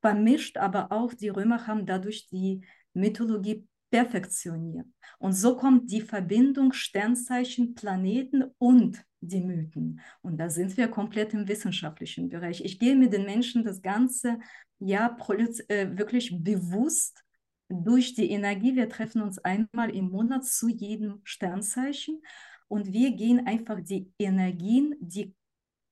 vermischt, 0.00 0.56
aber 0.56 0.90
auch 0.90 1.14
die 1.14 1.28
Römer 1.28 1.68
haben 1.68 1.86
dadurch 1.86 2.26
die 2.26 2.66
Mythologie 2.94 3.66
perfektioniert. 3.90 4.86
Und 5.18 5.32
so 5.32 5.56
kommt 5.56 5.90
die 5.90 6.00
Verbindung 6.00 6.72
Sternzeichen, 6.72 7.74
Planeten 7.74 8.44
und 8.58 9.04
die 9.20 9.40
Mythen. 9.40 10.00
Und 10.22 10.38
da 10.38 10.48
sind 10.48 10.76
wir 10.76 10.88
komplett 10.88 11.34
im 11.34 11.46
wissenschaftlichen 11.48 12.28
Bereich. 12.28 12.64
Ich 12.64 12.78
gehe 12.78 12.96
mit 12.96 13.12
den 13.12 13.26
Menschen 13.26 13.64
das 13.64 13.82
ganze 13.82 14.38
Jahr 14.78 15.16
äh, 15.68 15.98
wirklich 15.98 16.42
bewusst 16.42 17.22
durch 17.68 18.14
die 18.14 18.30
Energie. 18.30 18.74
Wir 18.74 18.88
treffen 18.88 19.22
uns 19.22 19.38
einmal 19.38 19.90
im 19.90 20.10
Monat 20.10 20.44
zu 20.44 20.68
jedem 20.68 21.20
Sternzeichen 21.24 22.22
und 22.68 22.92
wir 22.92 23.12
gehen 23.12 23.46
einfach 23.46 23.80
die 23.80 24.12
Energien, 24.18 24.94
die 25.00 25.34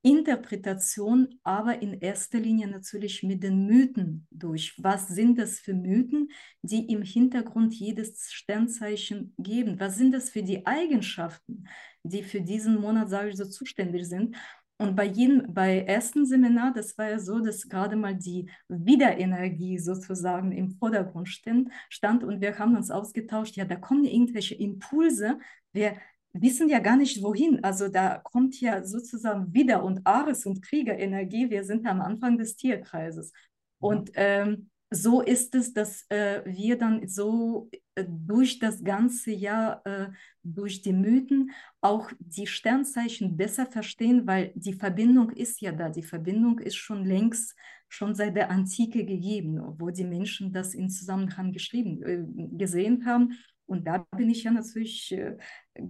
Interpretation, 0.01 1.39
aber 1.43 1.81
in 1.81 1.93
erster 1.99 2.39
Linie 2.39 2.67
natürlich 2.67 3.21
mit 3.23 3.43
den 3.43 3.65
Mythen 3.65 4.27
durch. 4.31 4.73
Was 4.77 5.09
sind 5.09 5.37
das 5.37 5.59
für 5.59 5.73
Mythen, 5.73 6.29
die 6.61 6.91
im 6.91 7.01
Hintergrund 7.01 7.73
jedes 7.73 8.31
Sternzeichen 8.31 9.33
geben? 9.37 9.79
Was 9.79 9.97
sind 9.97 10.13
das 10.13 10.29
für 10.29 10.43
die 10.43 10.65
Eigenschaften, 10.65 11.65
die 12.03 12.23
für 12.23 12.39
diesen 12.41 12.79
Monat, 12.79 13.09
sage 13.09 13.29
ich 13.29 13.37
so, 13.37 13.45
zuständig 13.45 14.07
sind? 14.07 14.37
Und 14.81 14.95
bei 14.95 15.03
jedem, 15.03 15.53
bei 15.53 15.79
ersten 15.81 16.25
Seminar, 16.25 16.71
das 16.73 16.97
war 16.97 17.09
ja 17.09 17.19
so, 17.19 17.39
dass 17.39 17.67
gerade 17.67 17.97
mal 17.97 18.15
die 18.15 18.49
Wiederenergie 18.69 19.77
sozusagen 19.77 20.53
im 20.53 20.71
Vordergrund 20.71 21.27
stand, 21.27 21.69
stand 21.89 22.23
und 22.23 22.39
wir 22.39 22.57
haben 22.57 22.77
uns 22.77 22.89
ausgetauscht, 22.89 23.57
ja, 23.57 23.65
da 23.65 23.75
kommen 23.75 24.05
irgendwelche 24.05 24.55
Impulse, 24.55 25.37
wir 25.73 25.97
wissen 26.33 26.69
ja 26.69 26.79
gar 26.79 26.97
nicht 26.97 27.21
wohin. 27.23 27.63
Also 27.63 27.87
da 27.87 28.17
kommt 28.17 28.59
ja 28.61 28.83
sozusagen 28.83 29.53
Wider- 29.53 29.83
und 29.83 30.05
Ares- 30.05 30.45
und 30.45 30.61
Kriegerenergie. 30.61 31.49
Wir 31.49 31.63
sind 31.63 31.85
am 31.85 32.01
Anfang 32.01 32.37
des 32.37 32.55
Tierkreises. 32.55 33.33
Und 33.79 34.11
ähm, 34.15 34.69
so 34.91 35.21
ist 35.21 35.53
es, 35.53 35.73
dass 35.73 36.05
äh, 36.09 36.41
wir 36.45 36.77
dann 36.77 37.07
so 37.07 37.69
äh, 37.95 38.05
durch 38.07 38.59
das 38.59 38.83
ganze 38.83 39.31
Jahr, 39.31 39.85
äh, 39.85 40.07
durch 40.43 40.81
die 40.81 40.93
Mythen, 40.93 41.51
auch 41.79 42.11
die 42.19 42.47
Sternzeichen 42.47 43.37
besser 43.37 43.67
verstehen, 43.67 44.25
weil 44.25 44.51
die 44.55 44.73
Verbindung 44.73 45.29
ist 45.29 45.61
ja 45.61 45.71
da. 45.71 45.89
Die 45.89 46.03
Verbindung 46.03 46.59
ist 46.59 46.75
schon 46.75 47.05
längst, 47.05 47.55
schon 47.87 48.15
seit 48.15 48.35
der 48.35 48.49
Antike 48.49 49.05
gegeben, 49.05 49.61
wo 49.79 49.89
die 49.91 50.05
Menschen 50.05 50.51
das 50.51 50.73
in 50.73 50.89
Zusammenhang 50.89 51.51
geschrieben, 51.51 52.01
äh, 52.03 52.57
gesehen 52.57 53.05
haben. 53.05 53.33
Und 53.69 53.85
da 53.85 53.99
bin 54.17 54.31
ich 54.31 54.43
ja 54.43 54.51
natürlich 54.51 55.11
äh, 55.11 55.37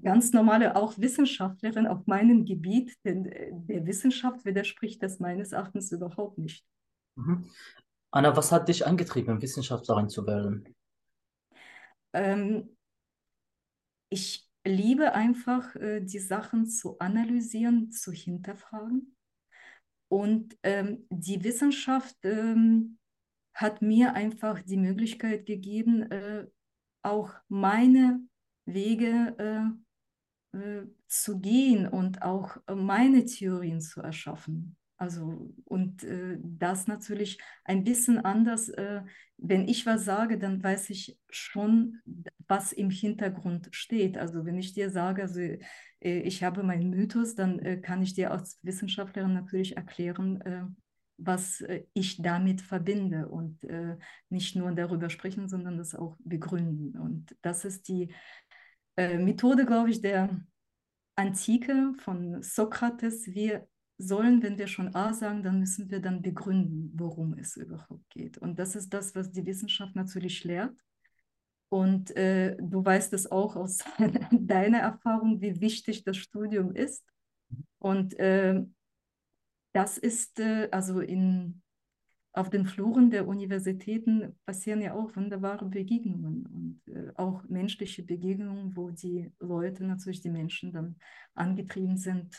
ganz 0.04 0.34
normale 0.34 0.76
auch 0.76 0.98
Wissenschaftlerin 0.98 1.88
auf 1.88 2.06
meinem 2.08 2.44
Gebiet, 2.44 2.94
denn 3.06 3.26
äh, 3.26 3.52
der 3.54 3.86
Wissenschaft 3.86 4.44
widerspricht 4.44 5.02
das 5.02 5.20
meines 5.20 5.54
Erachtens 5.54 5.92
überhaupt 5.94 6.38
nicht. 6.38 6.66
Mhm. 7.16 7.50
Anna, 8.12 8.36
was 8.36 8.52
hat 8.52 8.68
dich 8.68 8.86
angetrieben, 8.86 9.42
Wissenschaftlerin 9.42 10.10
zu 10.10 10.28
werden? 10.28 10.76
Ähm, 12.14 12.76
ich 14.10 14.50
liebe 14.66 15.14
einfach, 15.14 15.74
äh, 15.78 16.02
die 16.02 16.20
Sachen 16.20 16.66
zu 16.68 17.00
analysieren, 17.00 17.92
zu 17.92 18.12
hinterfragen. 18.12 19.16
Und 20.12 20.58
ähm, 20.64 21.08
die 21.10 21.44
Wissenschaft 21.46 22.18
ähm, 22.24 22.98
hat 23.54 23.82
mir 23.82 24.16
einfach 24.16 24.62
die 24.64 24.78
Möglichkeit 24.78 25.46
gegeben, 25.46 26.12
äh, 26.12 26.48
auch 27.02 27.34
meine 27.48 28.22
Wege 28.66 29.36
äh, 30.54 30.58
äh, 30.58 30.88
zu 31.08 31.40
gehen 31.40 31.88
und 31.88 32.22
auch 32.22 32.58
meine 32.68 33.26
Theorien 33.26 33.82
zu 33.82 34.02
erschaffen. 34.02 34.76
Also, 34.98 35.54
und 35.64 36.04
äh, 36.04 36.38
das 36.42 36.88
natürlich 36.88 37.40
ein 37.64 37.86
bisschen 37.86 38.18
anders. 38.20 38.68
Äh, 38.68 39.02
wenn 39.38 39.66
ich 39.68 39.86
was 39.86 40.04
sage, 40.04 40.38
dann 40.38 40.62
weiß 40.62 40.90
ich 40.90 41.18
schon, 41.30 42.02
was 42.50 42.74
im 42.74 42.90
Hintergrund 42.90 43.70
steht. 43.72 44.18
Also, 44.18 44.46
wenn 44.46 44.58
ich 44.58 44.74
dir 44.74 44.90
sage, 44.90 45.22
also, 45.22 45.40
äh, 45.40 45.60
ich 46.02 46.44
habe 46.44 46.64
meinen 46.64 46.90
Mythos, 46.90 47.36
dann 47.36 47.60
äh, 47.60 47.78
kann 47.78 48.02
ich 48.02 48.14
dir 48.14 48.32
als 48.32 48.60
Wissenschaftlerin 48.62 49.34
natürlich 49.34 49.78
erklären, 49.78 50.42
äh, 50.42 50.66
was 51.20 51.62
äh, 51.62 51.84
ich 51.94 52.22
damit 52.22 52.62
verbinde 52.62 53.28
und 53.28 53.60
nicht 54.30 54.56
nur 54.56 54.72
darüber 54.72 55.10
sprechen, 55.10 55.48
sondern 55.48 55.78
das 55.78 55.96
auch 55.96 56.18
begründen. 56.20 56.98
Und 56.98 57.36
das 57.42 57.66
ist 57.66 57.88
die 57.88 58.14
Methode, 58.98 59.66
glaube 59.66 59.92
ich, 59.92 60.02
der 60.02 60.42
Antike 61.16 61.94
von 62.00 62.42
Sokrates. 62.42 63.28
Wir 63.28 63.68
sollen, 63.98 64.42
wenn 64.42 64.58
wir 64.58 64.68
schon 64.68 64.96
A 64.96 65.14
sagen, 65.14 65.44
dann 65.44 65.60
müssen 65.60 65.92
wir 65.92 66.00
dann 66.00 66.22
begründen, 66.22 66.92
worum 66.96 67.38
es 67.38 67.58
überhaupt 67.58 68.10
geht. 68.10 68.38
Und 68.38 68.58
das 68.58 68.76
ist 68.76 68.94
das, 68.94 69.14
was 69.14 69.32
die 69.32 69.46
Wissenschaft 69.46 69.96
natürlich 69.96 70.44
lehrt. 70.46 70.74
Und 71.68 72.16
äh, 72.16 72.56
du 72.60 72.84
weißt 72.84 73.14
es 73.14 73.30
auch 73.30 73.56
aus 73.56 73.80
deiner 74.32 74.80
Erfahrung, 74.80 75.42
wie 75.42 75.60
wichtig 75.60 76.04
das 76.04 76.18
Studium 76.18 76.74
ist. 76.74 77.04
Und 77.78 78.18
äh, 78.18 78.64
das 79.74 79.98
ist 79.98 80.40
äh, 80.40 80.70
also 80.72 81.00
in, 81.00 81.62
auf 82.34 82.50
den 82.50 82.66
Fluren 82.66 83.10
der 83.10 83.28
Universitäten 83.28 84.38
passieren 84.46 84.82
ja 84.82 84.94
auch 84.94 85.16
wunderbare 85.16 85.66
Begegnungen 85.66 86.46
und 86.88 86.94
äh, 86.94 87.12
auch 87.16 87.44
menschliche 87.48 88.04
Begegnungen, 88.04 88.76
wo 88.76 88.90
die 88.90 89.32
Leute, 89.40 89.84
natürlich 89.86 90.22
die 90.22 90.30
Menschen 90.30 90.72
dann 90.72 90.96
angetrieben 91.34 91.98
sind, 91.98 92.36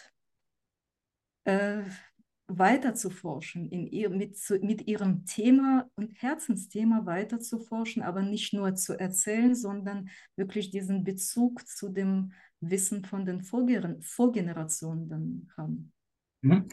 äh, 1.44 1.82
weiter 2.46 2.94
zu 2.94 3.10
forschen, 3.10 3.68
in 3.68 3.86
ihr, 3.86 4.10
mit, 4.10 4.36
mit 4.62 4.88
ihrem 4.88 5.24
Thema 5.24 5.88
und 5.94 6.10
Herzensthema 6.20 7.06
weiter 7.06 7.38
zu 7.38 7.60
forschen, 7.60 8.02
aber 8.02 8.22
nicht 8.22 8.52
nur 8.52 8.74
zu 8.74 8.98
erzählen, 8.98 9.54
sondern 9.54 10.08
wirklich 10.34 10.70
diesen 10.70 11.04
Bezug 11.04 11.66
zu 11.66 11.88
dem 11.90 12.32
Wissen 12.60 13.04
von 13.04 13.24
den 13.24 13.42
Vorger 13.42 13.96
Vorgenerationen 14.00 15.08
dann 15.08 15.48
haben. 15.56 15.92
Mhm. 16.42 16.68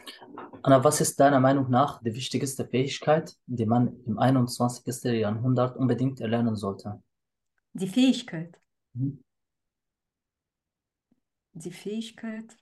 Anna, 0.62 0.82
was 0.82 1.00
ist 1.00 1.20
deiner 1.20 1.40
Meinung 1.40 1.70
nach 1.70 2.02
die 2.02 2.14
wichtigste 2.14 2.66
Fähigkeit, 2.66 3.36
die 3.46 3.66
man 3.66 4.02
im 4.04 4.18
21. 4.18 5.04
Jahrhundert 5.12 5.76
unbedingt 5.76 6.20
erlernen 6.20 6.56
sollte? 6.56 7.02
Die 7.74 7.88
Fähigkeit. 7.88 8.58
Mhm. 8.94 9.22
Die 11.52 11.72
Fähigkeit, 11.72 12.56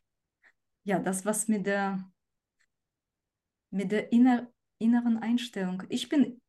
ja, 0.85 0.99
das, 0.99 1.25
was 1.25 1.49
mit 1.49 1.67
der, 1.67 2.11
mit 3.71 3.93
der 3.93 4.11
inner, 4.11 4.51
inneren 4.79 5.19
Einstellung, 5.19 5.83
ich 5.89 6.09
bin 6.09 6.41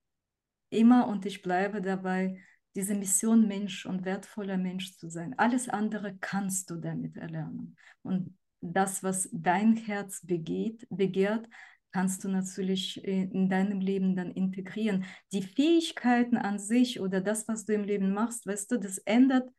immer 0.70 1.08
und 1.08 1.26
ich 1.26 1.41
bleibe 1.41 1.82
dabei, 1.82 2.41
diese 2.76 2.96
Mission 2.96 3.48
Mensch 3.48 3.86
und 3.86 4.06
wertvoller 4.06 4.58
Mensch 4.58 4.96
zu 4.98 5.10
sein. 5.10 5.34
Alles 5.38 5.67
andere 5.67 6.17
kannst 6.20 6.70
du 6.70 6.76
damit 6.76 7.17
erlernen. 7.17 7.76
Und 8.04 8.38
das, 8.62 9.04
was 9.04 9.30
dein 9.32 9.76
Herz 9.76 10.26
begeht, 10.26 10.88
begehrt, 10.89 11.48
kannst 11.91 12.24
du 12.24 12.30
natürlich 12.30 13.04
in 13.04 13.50
deinem 13.50 13.80
Leben 13.80 14.15
dann 14.15 14.32
integrieren. 14.32 15.06
Die 15.32 15.41
Fähigkeiten 15.41 16.38
an 16.38 16.60
sich 16.60 17.00
oder 17.00 17.22
das, 17.22 17.48
was 17.48 17.65
du 17.65 17.74
im 17.74 17.84
Leben 17.84 18.13
machst, 18.13 18.46
weißt 18.46 18.72
du, 18.72 18.78
das 18.78 18.98
ändert 19.00 19.50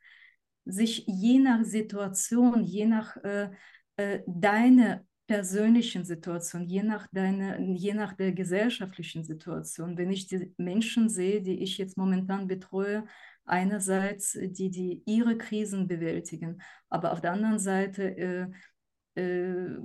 sich 0.64 1.04
je 1.06 1.38
nach 1.38 1.64
Situation, 1.64 2.62
je 2.62 2.86
nach 2.86 3.16
äh, 3.24 3.50
äh, 3.96 4.20
deine 4.26 5.06
persönlichen 5.26 6.04
Situation, 6.04 6.64
je 6.64 6.82
nach, 6.82 7.06
deine, 7.12 7.60
je 7.74 7.94
nach 7.94 8.14
der 8.14 8.32
gesellschaftlichen 8.32 9.24
Situation. 9.24 9.98
Wenn 9.98 10.10
ich 10.10 10.26
die 10.26 10.52
Menschen 10.56 11.08
sehe, 11.08 11.42
die 11.42 11.62
ich 11.62 11.78
jetzt 11.78 11.96
momentan 11.96 12.46
betreue, 12.46 13.04
einerseits 13.44 14.38
die, 14.40 14.70
die 14.70 15.02
ihre 15.06 15.36
Krisen 15.36 15.88
bewältigen, 15.88 16.62
aber 16.88 17.12
auf 17.12 17.20
der 17.20 17.32
anderen 17.32 17.58
Seite 17.58 18.16
äh, 18.16 18.42
äh, 18.42 18.46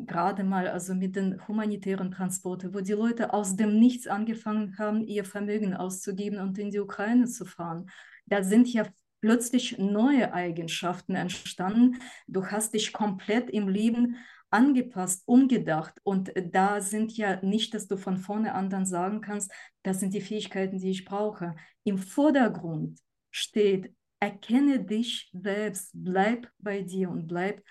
gerade 0.05 0.43
mal 0.43 0.67
also 0.67 0.93
mit 0.93 1.15
den 1.15 1.47
humanitären 1.47 2.11
Transporten, 2.11 2.73
wo 2.73 2.81
die 2.81 2.93
Leute 2.93 3.33
aus 3.33 3.55
dem 3.55 3.79
Nichts 3.79 4.07
angefangen 4.07 4.77
haben, 4.77 5.01
ihr 5.01 5.25
Vermögen 5.25 5.73
auszugeben 5.73 6.39
und 6.39 6.57
in 6.57 6.71
die 6.71 6.79
Ukraine 6.79 7.25
zu 7.27 7.45
fahren. 7.45 7.89
Da 8.25 8.43
sind 8.43 8.71
ja 8.71 8.85
plötzlich 9.21 9.77
neue 9.77 10.33
Eigenschaften 10.33 11.15
entstanden. 11.15 11.97
Du 12.27 12.45
hast 12.45 12.73
dich 12.73 12.91
komplett 12.91 13.49
im 13.49 13.69
Leben 13.69 14.17
angepasst, 14.49 15.23
umgedacht. 15.25 15.99
Und 16.03 16.31
da 16.51 16.79
sind 16.81 17.17
ja 17.17 17.41
nicht, 17.41 17.73
dass 17.73 17.87
du 17.87 17.97
von 17.97 18.17
vorne 18.17 18.53
an 18.53 18.69
dann 18.69 18.85
sagen 18.85 19.21
kannst, 19.21 19.51
das 19.81 19.99
sind 19.99 20.13
die 20.13 20.21
Fähigkeiten, 20.21 20.77
die 20.77 20.91
ich 20.91 21.05
brauche. 21.05 21.55
Im 21.83 21.97
Vordergrund 21.97 22.99
steht, 23.31 23.95
erkenne 24.19 24.83
dich 24.83 25.31
selbst, 25.33 25.91
bleib 25.93 26.49
bei 26.59 26.81
dir 26.81 27.09
und 27.09 27.27
bleib 27.27 27.63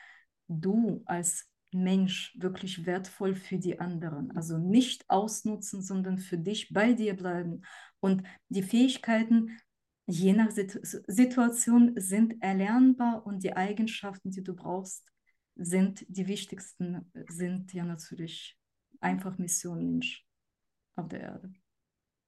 du 0.48 1.02
als 1.06 1.51
Mensch 1.74 2.36
wirklich 2.38 2.86
wertvoll 2.86 3.34
für 3.34 3.58
die 3.58 3.80
anderen. 3.80 4.30
Also 4.36 4.58
nicht 4.58 5.08
ausnutzen, 5.08 5.82
sondern 5.82 6.18
für 6.18 6.38
dich 6.38 6.72
bei 6.72 6.92
dir 6.92 7.14
bleiben. 7.14 7.62
Und 8.00 8.22
die 8.48 8.62
Fähigkeiten 8.62 9.58
je 10.06 10.32
nach 10.32 10.50
Situation 10.50 11.92
sind 11.96 12.42
erlernbar 12.42 13.24
und 13.24 13.42
die 13.44 13.54
Eigenschaften, 13.54 14.30
die 14.30 14.42
du 14.42 14.54
brauchst, 14.54 15.04
sind 15.54 16.04
die 16.08 16.26
wichtigsten, 16.26 17.10
sind 17.28 17.72
ja 17.72 17.84
natürlich 17.84 18.58
einfach 19.00 19.38
Mission 19.38 19.84
Mensch 19.84 20.26
auf 20.96 21.08
der 21.08 21.20
Erde. 21.20 21.52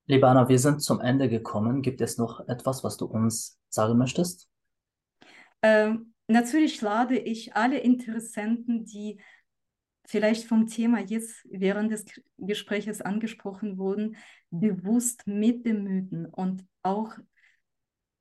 Liebe 0.06 0.28
Anna, 0.28 0.48
wir 0.48 0.58
sind 0.58 0.82
zum 0.82 1.00
Ende 1.00 1.28
gekommen. 1.28 1.80
Gibt 1.80 2.00
es 2.00 2.18
noch 2.18 2.46
etwas, 2.48 2.84
was 2.84 2.96
du 2.96 3.06
uns 3.06 3.58
sagen 3.70 3.96
möchtest? 3.96 4.48
Ähm, 5.62 6.13
natürlich 6.28 6.80
lade 6.80 7.18
ich 7.18 7.54
alle 7.54 7.78
Interessenten, 7.78 8.84
die 8.84 9.20
vielleicht 10.06 10.46
vom 10.46 10.66
Thema 10.66 11.00
jetzt 11.00 11.46
während 11.50 11.90
des 11.90 12.04
Gesprächs 12.36 13.00
angesprochen 13.00 13.78
wurden, 13.78 14.16
bewusst 14.50 15.26
mit 15.26 15.64
den 15.64 15.84
Mythen 15.84 16.26
und 16.26 16.66
auch 16.82 17.16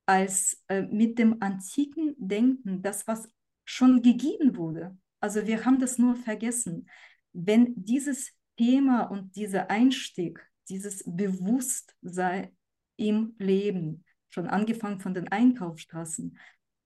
als 0.05 0.63
äh, 0.67 0.81
mit 0.81 1.19
dem 1.19 1.41
antiken 1.41 2.15
Denken, 2.17 2.81
das, 2.81 3.07
was 3.07 3.27
schon 3.65 4.01
gegeben 4.01 4.57
wurde. 4.57 4.97
Also 5.19 5.47
wir 5.47 5.65
haben 5.65 5.79
das 5.79 5.97
nur 5.97 6.15
vergessen. 6.15 6.89
Wenn 7.31 7.73
dieses 7.75 8.33
Thema 8.57 9.03
und 9.03 9.35
dieser 9.35 9.69
Einstieg, 9.69 10.45
dieses 10.69 11.03
Bewusstsein 11.05 12.55
im 12.97 13.35
Leben, 13.39 14.03
schon 14.29 14.47
angefangen 14.47 14.99
von 14.99 15.13
den 15.13 15.29
Einkaufsstraßen, 15.29 16.37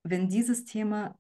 wenn 0.10 0.30
dieses 0.30 0.66
Thema 0.66 1.18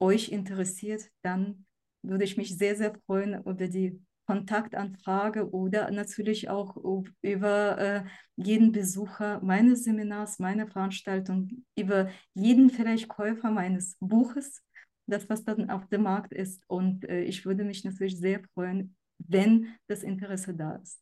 euch 0.00 0.30
interessiert, 0.30 1.10
dann 1.22 1.66
würde 2.02 2.24
ich 2.24 2.36
mich 2.36 2.56
sehr, 2.56 2.76
sehr 2.76 2.94
freuen 3.06 3.42
über 3.44 3.68
die 3.68 4.00
Kontaktanfrage 4.26 5.50
oder 5.50 5.90
natürlich 5.90 6.48
auch 6.48 6.76
über 7.20 7.78
äh, 7.78 8.04
jeden 8.36 8.72
Besucher 8.72 9.40
meines 9.42 9.84
Seminars, 9.84 10.38
meiner 10.38 10.68
Veranstaltung, 10.68 11.64
über 11.76 12.10
jeden 12.34 12.70
vielleicht 12.70 13.08
Käufer 13.08 13.50
meines 13.50 13.96
Buches, 13.98 14.62
das 15.06 15.28
was 15.28 15.44
dann 15.44 15.68
auf 15.68 15.88
dem 15.88 16.04
Markt 16.04 16.32
ist. 16.32 16.62
Und 16.68 17.08
äh, 17.08 17.22
ich 17.22 17.44
würde 17.44 17.64
mich 17.64 17.84
natürlich 17.84 18.18
sehr 18.18 18.40
freuen, 18.54 18.96
wenn 19.18 19.74
das 19.88 20.04
Interesse 20.04 20.54
da 20.54 20.76
ist 20.76 21.00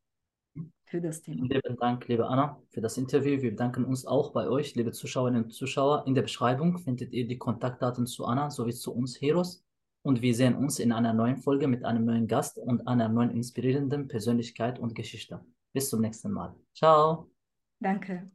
für 0.89 1.01
das 1.01 1.23
Thema. 1.23 1.47
Lieben 1.47 1.77
Dank, 1.79 2.09
liebe 2.09 2.27
Anna, 2.27 2.61
für 2.71 2.81
das 2.81 2.97
Interview. 2.97 3.41
Wir 3.43 3.51
bedanken 3.51 3.85
uns 3.85 4.07
auch 4.07 4.33
bei 4.33 4.49
euch, 4.49 4.75
liebe 4.75 4.93
Zuschauerinnen 4.93 5.45
und 5.45 5.51
Zuschauer. 5.51 6.05
In 6.07 6.15
der 6.15 6.23
Beschreibung 6.23 6.79
findet 6.79 7.13
ihr 7.13 7.27
die 7.27 7.39
Kontaktdaten 7.39 8.07
zu 8.07 8.25
Anna 8.25 8.51
sowie 8.51 8.73
zu 8.73 8.95
uns 8.95 9.21
Heroes 9.21 9.65
und 10.03 10.23
wir 10.23 10.35
sehen 10.35 10.57
uns 10.57 10.79
in 10.79 10.93
einer 10.93 11.13
neuen 11.13 11.37
Folge 11.37 11.69
mit 11.69 11.85
einem 11.85 12.05
neuen 12.05 12.27
Gast 12.27 12.59
und 12.59 12.89
einer 12.89 13.09
neuen 13.09 13.31
inspirierenden 13.31 14.09
Persönlichkeit 14.09 14.79
und 14.79 14.95
Geschichte. 14.95 15.45
Bis 15.73 15.91
zum 15.91 16.01
nächsten 16.01 16.33
Mal. 16.33 16.55
Ciao. 16.75 17.31
Danke. 17.81 18.31